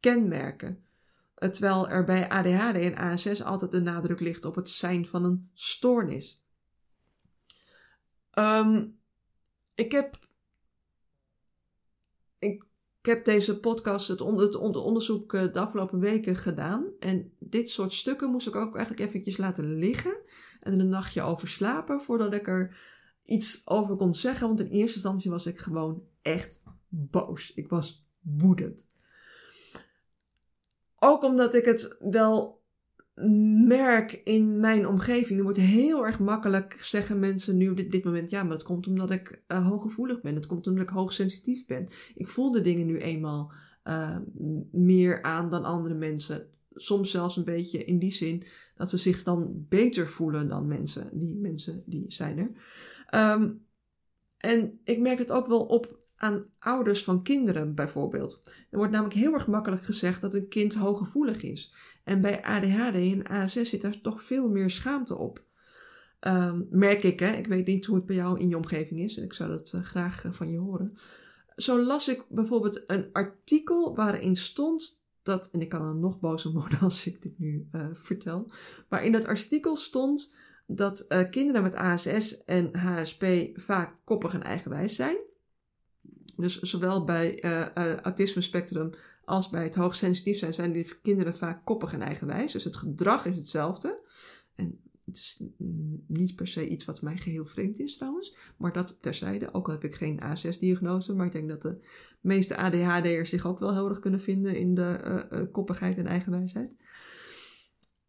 kenmerken. 0.00 0.84
Terwijl 1.34 1.88
er 1.88 2.04
bij 2.04 2.28
ADHD 2.28 2.74
en 2.74 2.96
ASS 2.96 3.42
altijd 3.42 3.70
de 3.70 3.80
nadruk 3.80 4.20
ligt 4.20 4.44
op 4.44 4.54
het 4.54 4.70
zijn 4.70 5.06
van 5.06 5.24
een 5.24 5.50
stoornis. 5.54 6.42
Um, 8.38 9.00
ik 9.84 9.92
heb. 9.92 10.18
Ik, 12.38 12.70
heb 13.02 13.24
deze 13.24 13.60
podcast, 13.60 14.08
het, 14.08 14.18
het 14.18 14.56
onderzoek 14.56 15.34
eh, 15.34 15.52
de 15.52 15.60
afgelopen 15.60 15.98
weken 15.98 16.36
gedaan. 16.36 16.86
En 16.98 17.32
dit 17.38 17.70
soort 17.70 17.92
stukken 17.92 18.30
moest 18.30 18.46
ik 18.46 18.56
ook 18.56 18.76
eigenlijk 18.76 19.08
eventjes 19.08 19.36
laten 19.36 19.74
liggen. 19.74 20.16
En 20.60 20.72
er 20.72 20.80
een 20.80 20.88
nachtje 20.88 21.22
over 21.22 21.48
slapen 21.48 22.00
voordat 22.00 22.34
ik 22.34 22.48
er 22.48 22.76
iets 23.24 23.62
over 23.64 23.96
kon 23.96 24.14
zeggen. 24.14 24.46
Want 24.46 24.60
in 24.60 24.68
eerste 24.68 24.94
instantie 24.94 25.30
was 25.30 25.46
ik 25.46 25.58
gewoon 25.58 26.02
echt 26.22 26.62
boos. 26.88 27.52
Ik 27.54 27.68
was 27.68 28.06
woedend. 28.20 28.88
Ook 30.98 31.22
omdat 31.22 31.54
ik 31.54 31.64
het 31.64 31.96
wel 32.00 32.61
merk 33.66 34.20
in 34.24 34.60
mijn 34.60 34.86
omgeving, 34.86 35.38
er 35.38 35.44
wordt 35.44 35.58
heel 35.58 36.06
erg 36.06 36.18
makkelijk 36.18 36.76
zeggen 36.80 37.18
mensen 37.18 37.56
nu 37.56 37.68
op 37.68 37.76
dit, 37.76 38.04
moment, 38.04 38.30
ja, 38.30 38.42
maar 38.42 38.56
dat 38.56 38.62
komt 38.62 38.86
omdat 38.86 39.10
ik 39.10 39.42
uh, 39.48 39.68
hooggevoelig 39.68 40.20
ben. 40.20 40.34
Dat 40.34 40.46
komt 40.46 40.66
omdat 40.66 40.82
ik 40.82 40.88
hoogsensitief 40.88 41.66
ben. 41.66 41.88
Ik 42.14 42.28
voel 42.28 42.50
de 42.50 42.60
dingen 42.60 42.86
nu 42.86 42.98
eenmaal 42.98 43.52
uh, 43.84 44.18
meer 44.70 45.22
aan 45.22 45.48
dan 45.48 45.64
andere 45.64 45.94
mensen. 45.94 46.46
Soms 46.74 47.10
zelfs 47.10 47.36
een 47.36 47.44
beetje 47.44 47.84
in 47.84 47.98
die 47.98 48.12
zin 48.12 48.44
dat 48.76 48.90
ze 48.90 48.96
zich 48.96 49.22
dan 49.22 49.66
beter 49.68 50.08
voelen 50.08 50.48
dan 50.48 50.66
mensen. 50.66 51.10
Die 51.12 51.34
mensen 51.34 51.82
die 51.86 52.04
zijn 52.06 52.38
er. 52.38 52.50
Um, 53.34 53.66
en 54.36 54.80
ik 54.84 55.00
merk 55.00 55.18
het 55.18 55.32
ook 55.32 55.46
wel 55.46 55.62
op 55.62 56.01
aan 56.22 56.46
ouders 56.58 57.04
van 57.04 57.22
kinderen 57.22 57.74
bijvoorbeeld. 57.74 58.54
Er 58.70 58.78
wordt 58.78 58.92
namelijk 58.92 59.16
heel 59.16 59.32
erg 59.32 59.46
makkelijk 59.46 59.82
gezegd 59.82 60.20
dat 60.20 60.34
een 60.34 60.48
kind 60.48 60.74
hooggevoelig 60.74 61.42
is. 61.42 61.74
En 62.04 62.20
bij 62.20 62.44
ADHD 62.44 62.94
en 62.94 63.26
ASS 63.26 63.68
zit 63.68 63.82
daar 63.82 64.00
toch 64.00 64.22
veel 64.22 64.50
meer 64.50 64.70
schaamte 64.70 65.18
op. 65.18 65.44
Um, 66.20 66.66
merk 66.70 67.02
ik, 67.02 67.20
hè? 67.20 67.32
ik 67.32 67.46
weet 67.46 67.66
niet 67.66 67.86
hoe 67.86 67.96
het 67.96 68.06
bij 68.06 68.16
jou 68.16 68.40
in 68.40 68.48
je 68.48 68.56
omgeving 68.56 69.00
is 69.00 69.16
en 69.16 69.24
ik 69.24 69.32
zou 69.32 69.50
dat 69.50 69.72
uh, 69.72 69.82
graag 69.82 70.24
uh, 70.24 70.32
van 70.32 70.50
je 70.50 70.58
horen. 70.58 70.94
Zo 71.56 71.80
las 71.80 72.08
ik 72.08 72.24
bijvoorbeeld 72.28 72.82
een 72.86 73.08
artikel 73.12 73.94
waarin 73.94 74.36
stond 74.36 75.02
dat, 75.22 75.48
en 75.52 75.60
ik 75.60 75.68
kan 75.68 75.82
er 75.82 75.94
nog 75.94 76.44
om 76.44 76.52
worden 76.52 76.80
als 76.88 77.06
ik 77.06 77.22
dit 77.22 77.38
nu 77.38 77.68
uh, 77.72 77.86
vertel, 77.92 78.50
maar 78.88 79.04
in 79.04 79.12
dat 79.12 79.24
artikel 79.24 79.76
stond 79.76 80.34
dat 80.66 81.06
kinderen 81.30 81.62
met 81.62 81.74
ASS 81.74 82.44
en 82.44 82.76
HSP 82.76 83.24
vaak 83.54 83.96
koppig 84.04 84.34
en 84.34 84.42
eigenwijs 84.42 84.96
zijn. 84.96 85.30
Dus 86.36 86.60
zowel 86.60 87.04
bij 87.04 87.44
uh, 87.44 87.96
autisme 87.96 88.42
spectrum 88.42 88.90
als 89.24 89.48
bij 89.48 89.62
het 89.62 89.74
hoogsensitief 89.74 90.38
zijn, 90.38 90.54
zijn 90.54 90.72
die 90.72 91.00
kinderen 91.02 91.36
vaak 91.36 91.64
koppig 91.64 91.92
en 91.92 92.02
eigenwijs. 92.02 92.52
Dus 92.52 92.64
het 92.64 92.76
gedrag 92.76 93.26
is 93.26 93.36
hetzelfde. 93.36 94.00
En 94.54 94.80
het 95.04 95.16
is 95.16 95.40
niet 96.06 96.36
per 96.36 96.46
se 96.46 96.68
iets 96.68 96.84
wat 96.84 97.02
mij 97.02 97.16
geheel 97.16 97.46
vreemd 97.46 97.78
is 97.78 97.96
trouwens. 97.96 98.36
Maar 98.56 98.72
dat 98.72 98.98
terzijde. 99.00 99.54
Ook 99.54 99.66
al 99.66 99.72
heb 99.72 99.84
ik 99.84 99.94
geen 99.94 100.20
A6-diagnose. 100.22 101.12
Maar 101.12 101.26
ik 101.26 101.32
denk 101.32 101.48
dat 101.48 101.62
de 101.62 101.78
meeste 102.20 102.56
ADHD'ers 102.56 103.30
zich 103.30 103.46
ook 103.46 103.58
wel 103.58 103.74
heel 103.74 103.88
erg 103.88 104.00
kunnen 104.00 104.20
vinden 104.20 104.56
in 104.56 104.74
de 104.74 105.26
uh, 105.32 105.40
koppigheid 105.52 105.96
en 105.96 106.06
eigenwijsheid. 106.06 106.76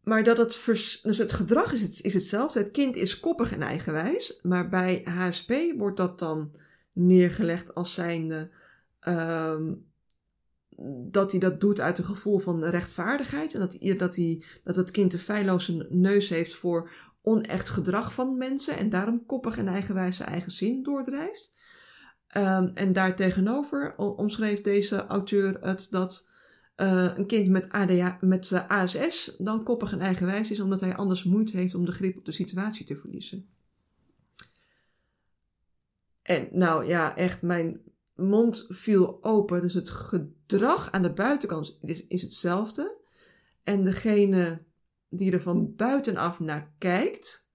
maar 0.02 0.24
dat 0.24 0.36
het, 0.36 0.62
dus 1.02 1.18
het 1.18 1.32
gedrag 1.32 1.72
is, 1.72 1.82
het, 1.82 2.02
is 2.02 2.14
hetzelfde. 2.14 2.58
Het 2.58 2.70
kind 2.70 2.96
is 2.96 3.20
koppig 3.20 3.52
en 3.52 3.62
eigenwijs. 3.62 4.38
Maar 4.42 4.68
bij 4.68 5.02
HSP 5.04 5.52
wordt 5.76 5.96
dat 5.96 6.18
dan 6.18 6.54
neergelegd 6.94 7.74
als 7.74 7.94
zijnde 7.94 8.50
um, 9.08 9.92
dat 11.10 11.30
hij 11.30 11.40
dat 11.40 11.60
doet 11.60 11.80
uit 11.80 11.98
een 11.98 12.04
gevoel 12.04 12.38
van 12.38 12.64
rechtvaardigheid. 12.64 13.54
En 13.54 13.60
dat, 13.60 13.98
dat, 13.98 14.16
hij, 14.16 14.44
dat 14.64 14.76
het 14.76 14.90
kind 14.90 15.12
een 15.12 15.18
feilloze 15.18 15.86
neus 15.90 16.28
heeft 16.28 16.54
voor 16.54 16.90
onecht 17.22 17.68
gedrag 17.68 18.14
van 18.14 18.36
mensen. 18.36 18.78
En 18.78 18.88
daarom 18.88 19.26
koppig 19.26 19.58
en 19.58 19.68
eigenwijs 19.68 20.16
zijn 20.16 20.28
eigen 20.28 20.52
zin 20.52 20.82
doordrijft. 20.82 21.52
Um, 22.36 22.70
en 22.74 22.92
daartegenover 22.92 23.96
omschreef 23.96 24.60
deze 24.60 25.06
auteur 25.06 25.58
het 25.60 25.86
dat 25.90 26.28
uh, 26.76 27.10
een 27.14 27.26
kind 27.26 27.48
met, 27.48 27.68
ADA, 27.68 28.18
met 28.20 28.64
ASS 28.68 29.34
dan 29.38 29.64
koppig 29.64 29.92
en 29.92 30.00
eigenwijs 30.00 30.50
is, 30.50 30.60
omdat 30.60 30.80
hij 30.80 30.96
anders 30.96 31.24
moeite 31.24 31.56
heeft 31.56 31.74
om 31.74 31.84
de 31.84 31.92
grip 31.92 32.16
op 32.16 32.24
de 32.24 32.32
situatie 32.32 32.86
te 32.86 32.96
verliezen. 32.96 33.48
En 36.24 36.48
nou 36.52 36.86
ja, 36.86 37.16
echt, 37.16 37.42
mijn 37.42 37.80
mond 38.14 38.66
viel 38.68 39.18
open. 39.24 39.60
Dus 39.60 39.74
het 39.74 39.90
gedrag 39.90 40.92
aan 40.92 41.02
de 41.02 41.12
buitenkant 41.12 41.78
is, 41.82 42.06
is 42.06 42.22
hetzelfde. 42.22 42.96
En 43.62 43.84
degene 43.84 44.62
die 45.08 45.32
er 45.32 45.42
van 45.42 45.74
buitenaf 45.76 46.40
naar 46.40 46.72
kijkt, 46.78 47.48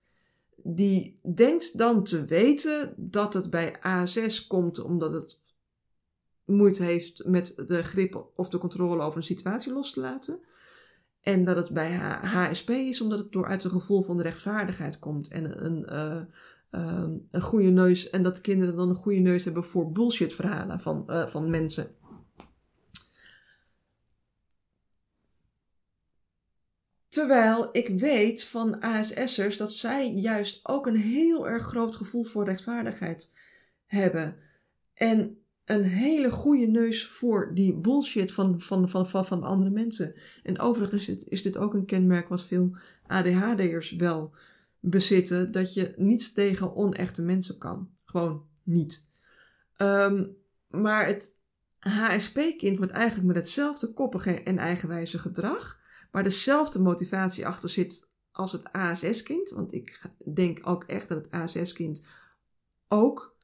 die 0.56 1.20
denkt 1.34 1.78
dan 1.78 2.04
te 2.04 2.26
weten 2.26 2.94
dat 2.98 3.34
het 3.34 3.50
bij 3.50 3.82
ASS 3.82 4.48
komt 4.48 4.80
omdat 4.80 5.12
het 5.12 5.40
moeite 6.46 6.84
heeft 6.84 7.26
met 7.26 7.54
de 7.68 7.84
grip 7.84 8.32
of 8.36 8.50
de 8.50 8.58
controle 8.58 9.02
over 9.02 9.18
een 9.18 9.24
situatie 9.24 9.74
los 9.74 9.92
te 9.92 10.00
laten. 10.00 10.40
En 11.22 11.44
dat 11.44 11.56
het 11.56 11.70
bij 11.70 11.92
HSP 12.22 12.70
is 12.70 13.02
omdat 13.02 13.20
het 13.20 13.32
door 13.32 13.46
uit 13.46 13.64
een 13.64 13.72
gevoel 13.72 14.02
van 14.02 14.22
rechtvaardigheid 14.22 15.00
komt. 15.00 15.28
En 15.28 15.66
een, 15.66 15.86
uh, 15.90 16.22
uh, 16.72 17.04
een 17.32 17.42
goede 17.42 17.70
neus. 17.70 18.10
En 18.10 18.24
dat 18.24 18.42
kinderen 18.42 18.76
dan 18.76 18.90
een 18.90 18.96
goede 18.96 19.20
neus 19.20 19.44
hebben 19.44 19.66
voor 19.66 19.92
bullshit 19.92 20.34
verhalen 20.34 20.80
van, 20.80 21.04
uh, 21.08 21.28
van 21.28 21.50
mensen. 21.50 21.96
Terwijl 27.08 27.70
ik 27.72 28.00
weet 28.00 28.44
van 28.44 28.80
ASS'ers 28.80 29.58
dat 29.58 29.72
zij 29.72 30.14
juist 30.14 30.60
ook 30.64 30.88
een 30.88 30.96
heel 30.96 31.48
erg 31.48 31.64
groot 31.64 31.96
gevoel 31.96 32.24
voor 32.24 32.46
rechtvaardigheid 32.46 33.34
hebben. 33.86 34.36
En 34.94 35.38
een 35.66 35.84
hele 35.84 36.32
goede 36.32 36.66
neus 36.66 37.08
voor 37.08 37.52
die 37.54 37.78
bullshit 37.78 38.32
van, 38.32 38.62
van, 38.62 38.90
van, 38.90 39.10
van, 39.10 39.26
van 39.26 39.44
andere 39.44 39.70
mensen. 39.70 40.14
En 40.44 40.60
overigens 40.60 41.08
is 41.10 41.18
dit, 41.18 41.28
is 41.30 41.42
dit 41.42 41.58
ook 41.58 41.74
een 41.74 41.86
kenmerk 41.86 42.30
wat 42.30 42.44
veel 42.44 42.78
ADHD'ers 43.08 43.92
wel 43.92 44.34
bezitten. 44.80 45.52
Dat 45.52 45.74
je 45.74 45.94
niet 45.98 46.36
tegen 46.36 46.76
onechte 46.76 47.22
mensen 47.22 47.58
kan. 47.58 47.90
Gewoon 48.06 48.46
niet. 48.64 49.08
Um, 49.78 50.38
maar 50.68 51.06
het 51.06 51.36
HSP-kind 51.80 52.78
wordt 52.78 52.92
eigenlijk 52.92 53.28
met 53.28 53.36
hetzelfde 53.36 53.94
koppige 53.94 54.44
en 54.44 54.58
eigenwijze 54.58 55.20
gedrag. 55.20 55.80
Waar 56.12 56.24
dezelfde 56.24 56.80
motivatie 56.80 57.48
achter 57.48 57.70
zit 57.70 58.08
als 58.32 58.52
het 58.52 58.72
ASS-kind. 58.72 59.50
Want 59.50 59.74
ik 59.74 60.02
denk 60.34 60.60
ook 60.64 60.84
echt 60.84 61.10
dat 61.10 61.18
het 61.18 61.32
ASS-kind 61.32 62.04
ook 62.88 63.38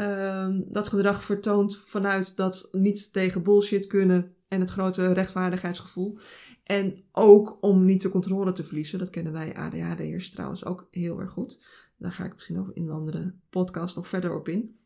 Ehm, 0.00 0.62
dat 0.66 0.88
gedrag 0.88 1.24
vertoont 1.24 1.76
vanuit 1.76 2.36
dat 2.36 2.68
niet 2.72 3.12
tegen 3.12 3.42
bullshit 3.42 3.86
kunnen 3.86 4.34
en 4.48 4.60
het 4.60 4.70
grote 4.70 5.12
rechtvaardigheidsgevoel. 5.12 6.18
En 6.70 7.04
ook 7.12 7.58
om 7.60 7.84
niet 7.84 8.02
de 8.02 8.08
controle 8.08 8.52
te 8.52 8.64
verliezen. 8.64 8.98
Dat 8.98 9.10
kennen 9.10 9.32
wij 9.32 9.56
ADHD'ers 9.56 10.30
trouwens 10.30 10.64
ook 10.64 10.88
heel 10.90 11.20
erg 11.20 11.32
goed. 11.32 11.60
Daar 11.96 12.12
ga 12.12 12.24
ik 12.24 12.34
misschien 12.34 12.58
over 12.58 12.76
in 12.76 12.82
een 12.82 12.90
andere 12.90 13.34
podcast 13.48 13.96
nog 13.96 14.08
verder 14.08 14.34
op 14.34 14.48
in. 14.48 14.78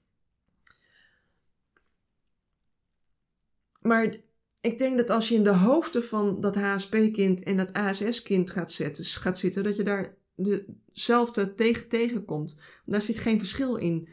Maar 3.80 4.16
ik 4.60 4.78
denk 4.78 4.96
dat 4.96 5.10
als 5.10 5.28
je 5.28 5.34
in 5.34 5.44
de 5.44 5.54
hoofden 5.54 6.04
van 6.04 6.40
dat 6.40 6.54
HSP-kind 6.54 7.42
en 7.42 7.56
dat 7.56 7.72
ASS-kind 7.72 8.50
gaat, 8.50 8.72
gaat 8.98 9.38
zitten, 9.38 9.64
dat 9.64 9.76
je 9.76 9.82
daar 9.82 10.16
dezelfde 10.34 11.54
tegen 11.54 11.88
tegenkomt. 11.88 12.58
Daar 12.84 13.02
zit 13.02 13.18
geen 13.18 13.38
verschil 13.38 13.76
in. 13.76 14.08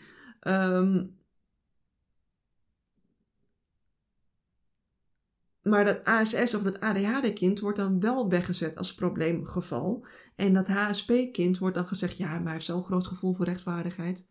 Um, 0.48 1.20
maar 5.64 5.86
dat 5.86 6.04
ASS 6.04 6.54
of 6.54 6.62
dat 6.62 6.80
ADHD-kind 6.80 7.60
wordt 7.60 7.78
dan 7.78 8.00
wel 8.00 8.30
weggezet 8.30 8.78
als 8.78 8.94
probleemgeval. 8.94 10.06
En 10.36 10.54
dat 10.54 10.68
HSP-kind 10.68 11.58
wordt 11.58 11.76
dan 11.76 11.88
gezegd, 11.88 12.18
ja, 12.18 12.30
maar 12.30 12.44
hij 12.44 12.52
heeft 12.52 12.66
zo'n 12.66 12.84
groot 12.84 13.08
gevoel 13.08 13.34
voor 13.34 13.46
rechtvaardigheid. 13.46 14.30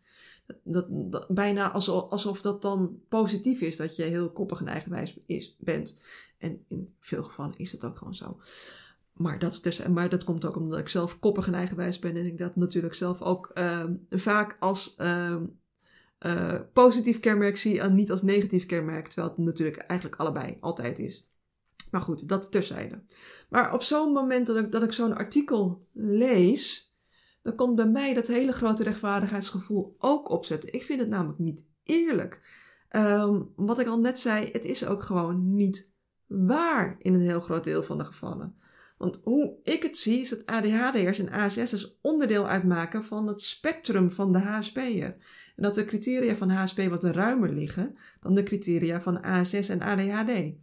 Dat, 0.63 0.87
dat, 0.89 1.25
bijna 1.29 1.71
alsof, 1.71 2.41
dat 2.41 2.61
dan 2.61 2.99
positief 3.09 3.61
is, 3.61 3.77
dat 3.77 3.95
je 3.95 4.03
heel 4.03 4.31
koppig 4.31 4.59
en 4.59 4.67
eigenwijs 4.67 5.17
is, 5.25 5.55
bent. 5.59 6.01
En 6.37 6.65
in 6.67 6.95
veel 6.99 7.23
gevallen 7.23 7.57
is 7.57 7.71
dat 7.71 7.83
ook 7.83 7.97
gewoon 7.97 8.15
zo. 8.15 8.39
Maar 9.13 9.39
dat, 9.39 9.59
dus, 9.61 9.87
maar 9.87 10.09
dat 10.09 10.23
komt 10.23 10.45
ook 10.45 10.55
omdat 10.55 10.79
ik 10.79 10.89
zelf 10.89 11.19
koppig 11.19 11.47
en 11.47 11.53
eigenwijs 11.53 11.99
ben. 11.99 12.15
En 12.15 12.25
ik 12.25 12.37
dat 12.37 12.55
natuurlijk 12.55 12.93
zelf 12.93 13.21
ook 13.21 13.51
uh, 13.53 13.83
vaak 14.09 14.57
als 14.59 14.95
uh, 14.97 15.35
uh, 16.25 16.59
positief 16.73 17.19
kenmerk 17.19 17.57
zie 17.57 17.81
en 17.81 17.95
niet 17.95 18.11
als 18.11 18.21
negatief 18.21 18.65
kenmerk. 18.65 19.07
Terwijl 19.07 19.35
het 19.35 19.45
natuurlijk 19.45 19.77
eigenlijk 19.77 20.21
allebei 20.21 20.57
altijd 20.59 20.99
is. 20.99 21.29
Maar 21.91 22.01
goed, 22.01 22.27
dat 22.27 22.51
terzijde. 22.51 23.03
Maar 23.49 23.73
op 23.73 23.81
zo'n 23.81 24.11
moment 24.11 24.47
dat 24.47 24.57
ik, 24.57 24.71
dat 24.71 24.83
ik 24.83 24.91
zo'n 24.91 25.15
artikel 25.15 25.87
lees, 25.93 26.93
dan 27.41 27.55
komt 27.55 27.75
bij 27.75 27.89
mij 27.89 28.13
dat 28.13 28.27
hele 28.27 28.51
grote 28.51 28.83
rechtvaardigheidsgevoel 28.83 29.95
ook 29.99 30.29
opzetten. 30.29 30.73
Ik 30.73 30.83
vind 30.83 30.99
het 30.99 31.09
namelijk 31.09 31.39
niet 31.39 31.65
eerlijk. 31.83 32.41
Um, 32.95 33.53
wat 33.55 33.79
ik 33.79 33.87
al 33.87 33.99
net 33.99 34.19
zei, 34.19 34.49
het 34.51 34.65
is 34.65 34.85
ook 34.85 35.03
gewoon 35.03 35.55
niet 35.55 35.91
waar 36.27 36.95
in 36.99 37.13
een 37.13 37.21
heel 37.21 37.41
groot 37.41 37.63
deel 37.63 37.83
van 37.83 37.97
de 37.97 38.05
gevallen. 38.05 38.55
Want 38.97 39.21
hoe 39.23 39.59
ik 39.63 39.83
het 39.83 39.97
zie, 39.97 40.21
is 40.21 40.29
dat 40.29 40.45
ADHD'ers 40.45 41.19
en 41.19 41.31
ASS'ers 41.31 41.97
onderdeel 42.01 42.47
uitmaken 42.47 43.03
van 43.03 43.27
het 43.27 43.41
spectrum 43.41 44.11
van 44.11 44.31
de 44.31 44.39
HSP'er. 44.39 45.15
Dat 45.61 45.75
de 45.75 45.85
criteria 45.85 46.35
van 46.35 46.49
HSP 46.49 46.81
wat 46.81 47.03
ruimer 47.03 47.53
liggen 47.53 47.95
dan 48.21 48.33
de 48.33 48.43
criteria 48.43 49.01
van 49.01 49.21
ASS 49.21 49.69
en 49.69 49.81
ADHD. 49.81 50.53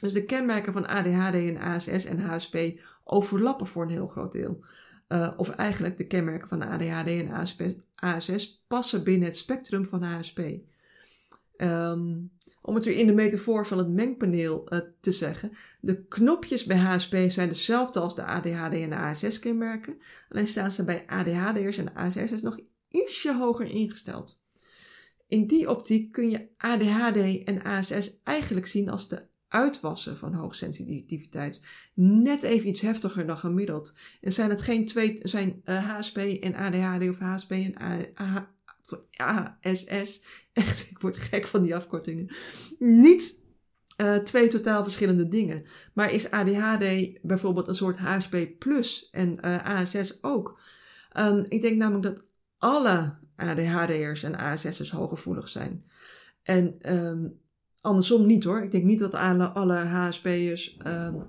Dus 0.00 0.12
de 0.12 0.24
kenmerken 0.24 0.72
van 0.72 0.86
ADHD 0.86 1.34
en 1.34 1.56
ASS 1.56 2.04
en 2.04 2.20
HSP 2.20 2.58
overlappen 3.04 3.66
voor 3.66 3.82
een 3.82 3.90
heel 3.90 4.06
groot 4.06 4.32
deel. 4.32 4.64
Uh, 5.08 5.32
of 5.36 5.50
eigenlijk 5.50 5.98
de 5.98 6.06
kenmerken 6.06 6.48
van 6.48 6.62
ADHD 6.62 7.08
en 7.08 7.30
ASS 7.94 8.64
passen 8.66 9.04
binnen 9.04 9.28
het 9.28 9.36
spectrum 9.36 9.86
van 9.86 10.02
HSP. 10.02 10.38
Um, 11.56 12.30
om 12.62 12.74
het 12.74 12.84
weer 12.84 12.96
in 12.96 13.06
de 13.06 13.12
metafoor 13.12 13.66
van 13.66 13.78
het 13.78 13.88
mengpaneel 13.88 14.66
uh, 14.68 14.78
te 15.00 15.12
zeggen. 15.12 15.52
De 15.80 16.04
knopjes 16.04 16.64
bij 16.64 16.76
HSP 16.76 17.16
zijn 17.28 17.48
dezelfde 17.48 18.00
als 18.00 18.14
de 18.14 18.24
ADHD 18.24 18.74
en 18.74 18.90
de 18.90 18.96
ASS 18.96 19.38
kenmerken. 19.38 19.96
Alleen 20.28 20.46
staan 20.46 20.70
ze 20.70 20.84
bij 20.84 21.04
ADHD'ers 21.06 21.78
en 21.78 21.94
ASS 21.94 22.42
nog 22.42 22.58
ietsje 22.92 23.34
hoger 23.34 23.66
ingesteld. 23.66 24.40
In 25.28 25.46
die 25.46 25.70
optiek 25.70 26.12
kun 26.12 26.30
je 26.30 26.48
ADHD 26.56 27.44
en 27.44 27.62
ASS 27.62 28.20
eigenlijk 28.24 28.66
zien 28.66 28.90
als 28.90 29.08
de 29.08 29.26
uitwassen 29.48 30.16
van 30.16 30.34
hoogsensitiviteit. 30.34 31.62
Net 31.94 32.42
even 32.42 32.68
iets 32.68 32.80
heftiger 32.80 33.26
dan 33.26 33.38
gemiddeld. 33.38 33.94
En 34.20 34.32
zijn 34.32 34.50
het 34.50 34.62
geen 34.62 34.86
twee, 34.86 35.18
zijn 35.22 35.62
HSP 35.64 36.16
eh, 36.16 36.44
en 36.44 36.54
ADHD 36.54 37.08
of 37.08 37.18
HSP 37.18 37.50
en 37.50 37.74
ASS, 39.16 40.22
echt, 40.52 40.90
ik 40.90 40.98
word 40.98 41.16
gek 41.16 41.46
van 41.46 41.62
die 41.62 41.74
afkortingen, 41.76 42.30
niet 42.78 43.42
uh, 43.96 44.16
twee 44.16 44.48
totaal 44.48 44.82
verschillende 44.82 45.28
dingen. 45.28 45.64
Maar 45.94 46.12
is 46.12 46.30
ADHD 46.30 47.18
bijvoorbeeld 47.22 47.68
een 47.68 47.76
soort 47.76 47.98
HSP 47.98 48.36
plus 48.58 49.08
en 49.10 49.40
eh, 49.40 49.64
ASS 49.64 50.18
ook? 50.22 50.60
Um, 51.18 51.44
ik 51.48 51.62
denk 51.62 51.76
namelijk 51.76 52.04
dat 52.04 52.26
alle 52.62 53.14
ADHD'ers 53.36 54.22
en 54.22 54.36
ASS'ers 54.36 54.90
hooggevoelig 54.90 55.48
zijn. 55.48 55.84
En 56.42 56.94
um, 56.94 57.40
andersom 57.80 58.26
niet 58.26 58.44
hoor. 58.44 58.62
Ik 58.62 58.70
denk 58.70 58.84
niet 58.84 58.98
dat 58.98 59.14
alle, 59.14 59.48
alle 59.48 59.74
HSP'ers 59.74 60.76
ehm, 60.76 61.20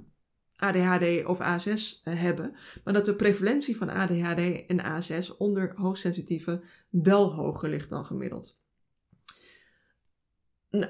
ADHD 0.56 1.26
of 1.26 1.40
ASS 1.40 2.02
uh, 2.04 2.20
hebben. 2.22 2.56
Maar 2.84 2.94
dat 2.94 3.06
de 3.06 3.16
prevalentie 3.16 3.78
van 3.78 3.90
ADHD 3.90 4.66
en 4.68 4.84
ASS 4.84 5.38
onder 5.38 5.74
hoogsensitieve 5.76 6.62
wel 6.90 7.34
hoger 7.34 7.70
ligt 7.70 7.90
dan 7.90 8.06
gemiddeld. 8.06 8.60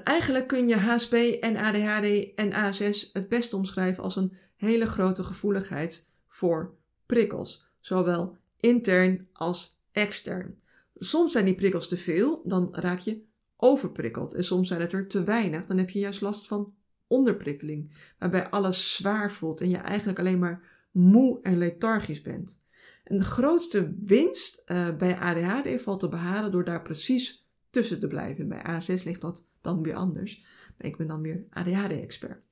Eigenlijk 0.04 0.46
kun 0.46 0.68
je 0.68 0.76
HSP 0.76 1.12
en 1.40 1.56
ADHD 1.56 2.34
en 2.34 2.52
ASS 2.52 3.10
het 3.12 3.28
best 3.28 3.54
omschrijven 3.54 4.02
als 4.02 4.16
een 4.16 4.36
hele 4.56 4.86
grote 4.86 5.24
gevoeligheid 5.24 6.12
voor 6.28 6.74
prikkels. 7.06 7.68
Zowel 7.80 8.36
intern 8.60 9.28
als 9.32 9.73
extern. 9.94 10.58
Soms 10.94 11.32
zijn 11.32 11.44
die 11.44 11.54
prikkels 11.54 11.88
te 11.88 11.96
veel, 11.96 12.42
dan 12.44 12.68
raak 12.72 12.98
je 12.98 13.22
overprikkeld. 13.56 14.34
En 14.34 14.44
soms 14.44 14.68
zijn 14.68 14.80
het 14.80 14.92
er 14.92 15.08
te 15.08 15.22
weinig, 15.22 15.66
dan 15.66 15.78
heb 15.78 15.90
je 15.90 15.98
juist 15.98 16.20
last 16.20 16.46
van 16.46 16.74
onderprikkeling. 17.06 17.90
Waarbij 18.18 18.48
alles 18.48 18.94
zwaar 18.94 19.32
voelt 19.32 19.60
en 19.60 19.68
je 19.68 19.76
eigenlijk 19.76 20.18
alleen 20.18 20.38
maar 20.38 20.86
moe 20.90 21.40
en 21.42 21.58
lethargisch 21.58 22.22
bent. 22.22 22.62
En 23.04 23.16
de 23.16 23.24
grootste 23.24 23.94
winst 24.00 24.62
uh, 24.66 24.96
bij 24.96 25.18
ADHD 25.18 25.82
valt 25.82 26.00
te 26.00 26.08
behalen 26.08 26.52
door 26.52 26.64
daar 26.64 26.82
precies 26.82 27.46
tussen 27.70 28.00
te 28.00 28.06
blijven. 28.06 28.48
Bij 28.48 28.62
A6 28.62 29.02
ligt 29.04 29.20
dat 29.20 29.46
dan 29.60 29.82
weer 29.82 29.94
anders. 29.94 30.44
Maar 30.76 30.86
ik 30.86 30.96
ben 30.96 31.06
dan 31.06 31.20
weer 31.20 31.44
ADHD-expert. 31.50 32.42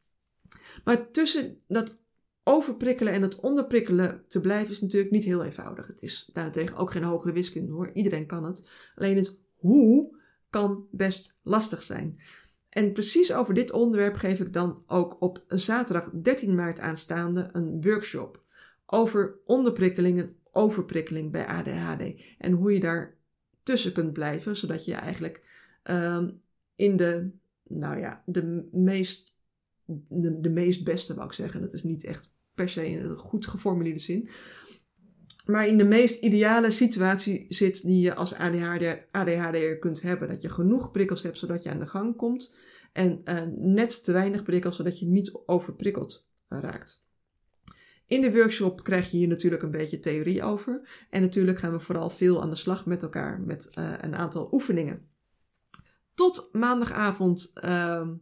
Maar 0.84 1.10
tussen 1.10 1.60
dat 1.68 2.01
overprikkelen 2.44 3.12
en 3.12 3.22
het 3.22 3.40
onderprikkelen 3.40 4.24
te 4.28 4.40
blijven 4.40 4.70
is 4.70 4.80
natuurlijk 4.80 5.10
niet 5.10 5.24
heel 5.24 5.44
eenvoudig. 5.44 5.86
Het 5.86 6.02
is 6.02 6.28
daarentegen 6.32 6.76
ook 6.76 6.90
geen 6.90 7.02
hogere 7.02 7.32
wiskunde 7.32 7.72
hoor. 7.72 7.90
Iedereen 7.92 8.26
kan 8.26 8.44
het. 8.44 8.68
Alleen 8.94 9.16
het 9.16 9.36
hoe 9.56 10.16
kan 10.50 10.86
best 10.90 11.38
lastig 11.42 11.82
zijn. 11.82 12.20
En 12.68 12.92
precies 12.92 13.32
over 13.32 13.54
dit 13.54 13.70
onderwerp 13.70 14.14
geef 14.14 14.40
ik 14.40 14.52
dan 14.52 14.82
ook 14.86 15.20
op 15.20 15.44
zaterdag 15.46 16.10
13 16.10 16.54
maart 16.54 16.78
aanstaande 16.78 17.48
een 17.52 17.82
workshop 17.82 18.42
over 18.86 19.38
onderprikkeling 19.44 20.18
en 20.18 20.36
overprikkeling 20.50 21.32
bij 21.32 21.46
ADHD. 21.46 22.20
En 22.38 22.52
hoe 22.52 22.72
je 22.72 22.80
daar 22.80 23.16
tussen 23.62 23.92
kunt 23.92 24.12
blijven, 24.12 24.56
zodat 24.56 24.84
je 24.84 24.94
eigenlijk 24.94 25.44
uh, 25.90 26.28
in 26.74 26.96
de, 26.96 27.30
nou 27.62 27.98
ja, 27.98 28.22
de 28.26 28.68
meest, 28.72 29.34
de, 30.08 30.40
de 30.40 30.50
meest 30.50 30.84
beste, 30.84 31.14
wou 31.14 31.26
ik 31.26 31.32
zeggen. 31.32 31.60
Dat 31.60 31.72
is 31.72 31.82
niet 31.82 32.04
echt 32.04 32.31
per 32.54 32.68
se 32.68 32.90
in 32.90 32.98
een 32.98 33.16
goed 33.16 33.46
geformuleerde 33.46 33.98
zin. 33.98 34.28
Maar 35.46 35.66
in 35.66 35.78
de 35.78 35.84
meest 35.84 36.22
ideale 36.22 36.70
situatie 36.70 37.44
zit 37.48 37.82
die 37.82 38.00
je 38.00 38.14
als 38.14 38.34
ADHD, 38.34 39.06
ADHD'er 39.10 39.78
kunt 39.78 40.02
hebben. 40.02 40.28
Dat 40.28 40.42
je 40.42 40.50
genoeg 40.50 40.90
prikkels 40.90 41.22
hebt 41.22 41.38
zodat 41.38 41.62
je 41.62 41.70
aan 41.70 41.78
de 41.78 41.86
gang 41.86 42.16
komt. 42.16 42.54
En 42.92 43.20
uh, 43.24 43.40
net 43.56 44.04
te 44.04 44.12
weinig 44.12 44.42
prikkels 44.42 44.76
zodat 44.76 44.98
je 44.98 45.06
niet 45.06 45.32
overprikkeld 45.46 46.28
raakt. 46.48 47.04
In 48.06 48.20
de 48.20 48.32
workshop 48.32 48.82
krijg 48.82 49.10
je 49.10 49.16
hier 49.16 49.28
natuurlijk 49.28 49.62
een 49.62 49.70
beetje 49.70 49.98
theorie 49.98 50.42
over. 50.42 51.06
En 51.10 51.20
natuurlijk 51.20 51.58
gaan 51.58 51.72
we 51.72 51.80
vooral 51.80 52.10
veel 52.10 52.42
aan 52.42 52.50
de 52.50 52.56
slag 52.56 52.86
met 52.86 53.02
elkaar 53.02 53.40
met 53.40 53.70
uh, 53.78 53.92
een 54.00 54.14
aantal 54.14 54.48
oefeningen. 54.52 55.08
Tot 56.14 56.48
maandagavond 56.52 57.50
ehm, 57.54 58.14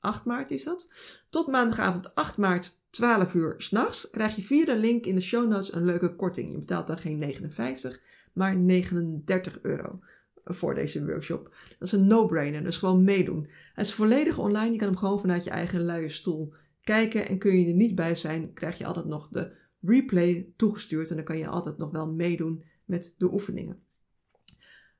8 0.00 0.24
maart 0.24 0.50
is 0.50 0.64
dat. 0.64 0.88
Tot 1.30 1.46
maandagavond 1.46 2.14
8 2.14 2.36
maart 2.36 2.80
12 2.90 3.34
uur 3.34 3.54
s'nachts 3.56 4.10
krijg 4.10 4.36
je 4.36 4.42
via 4.42 4.64
de 4.64 4.76
link 4.76 5.06
in 5.06 5.14
de 5.14 5.20
show 5.20 5.48
notes 5.48 5.72
een 5.72 5.84
leuke 5.84 6.16
korting. 6.16 6.52
Je 6.52 6.58
betaalt 6.58 6.86
dan 6.86 6.98
geen 6.98 7.18
59, 7.18 8.00
maar 8.32 8.56
39 8.56 9.58
euro 9.62 10.00
voor 10.44 10.74
deze 10.74 11.06
workshop. 11.06 11.54
Dat 11.78 11.88
is 11.88 11.92
een 11.92 12.06
no-brainer, 12.06 12.64
dus 12.64 12.76
gewoon 12.76 13.04
meedoen. 13.04 13.48
Het 13.74 13.86
is 13.86 13.94
volledig 13.94 14.38
online, 14.38 14.72
je 14.72 14.78
kan 14.78 14.88
hem 14.88 14.96
gewoon 14.96 15.20
vanuit 15.20 15.44
je 15.44 15.50
eigen 15.50 15.84
luie 15.84 16.08
stoel 16.08 16.54
kijken. 16.82 17.28
En 17.28 17.38
kun 17.38 17.60
je 17.60 17.68
er 17.68 17.74
niet 17.74 17.94
bij 17.94 18.14
zijn, 18.14 18.52
krijg 18.52 18.78
je 18.78 18.86
altijd 18.86 19.06
nog 19.06 19.28
de 19.28 19.52
replay 19.80 20.52
toegestuurd 20.56 21.10
en 21.10 21.16
dan 21.16 21.24
kan 21.24 21.38
je 21.38 21.48
altijd 21.48 21.78
nog 21.78 21.90
wel 21.90 22.12
meedoen 22.12 22.64
met 22.84 23.14
de 23.18 23.32
oefeningen. 23.32 23.82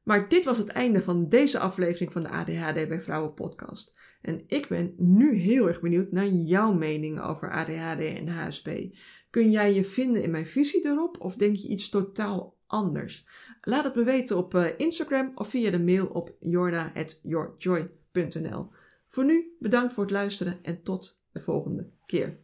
Maar 0.08 0.28
dit 0.28 0.44
was 0.44 0.58
het 0.58 0.68
einde 0.68 1.02
van 1.02 1.28
deze 1.28 1.58
aflevering 1.58 2.12
van 2.12 2.22
de 2.22 2.28
ADHD 2.28 2.88
bij 2.88 3.00
Vrouwen 3.00 3.34
podcast. 3.34 3.96
En 4.22 4.42
ik 4.46 4.68
ben 4.68 4.94
nu 4.96 5.34
heel 5.34 5.68
erg 5.68 5.80
benieuwd 5.80 6.12
naar 6.12 6.26
jouw 6.26 6.72
mening 6.72 7.20
over 7.20 7.52
ADHD 7.52 8.00
en 8.00 8.28
HSP. 8.28 8.68
Kun 9.30 9.50
jij 9.50 9.74
je 9.74 9.84
vinden 9.84 10.22
in 10.22 10.30
mijn 10.30 10.46
visie 10.46 10.86
erop 10.86 11.20
of 11.20 11.36
denk 11.36 11.56
je 11.56 11.68
iets 11.68 11.88
totaal 11.88 12.56
anders? 12.66 13.28
Laat 13.60 13.84
het 13.84 13.94
me 13.94 14.04
weten 14.04 14.36
op 14.36 14.54
eh, 14.54 14.66
Instagram 14.76 15.32
of 15.34 15.48
via 15.48 15.70
de 15.70 15.82
mail 15.82 16.06
op 16.06 16.36
jorna.yourjoy.nl. 16.40 18.70
Voor 19.08 19.24
nu 19.24 19.56
bedankt 19.58 19.94
voor 19.94 20.04
het 20.04 20.12
luisteren 20.12 20.58
en 20.62 20.82
tot 20.82 21.24
de 21.32 21.40
volgende 21.40 21.90
keer. 22.06 22.38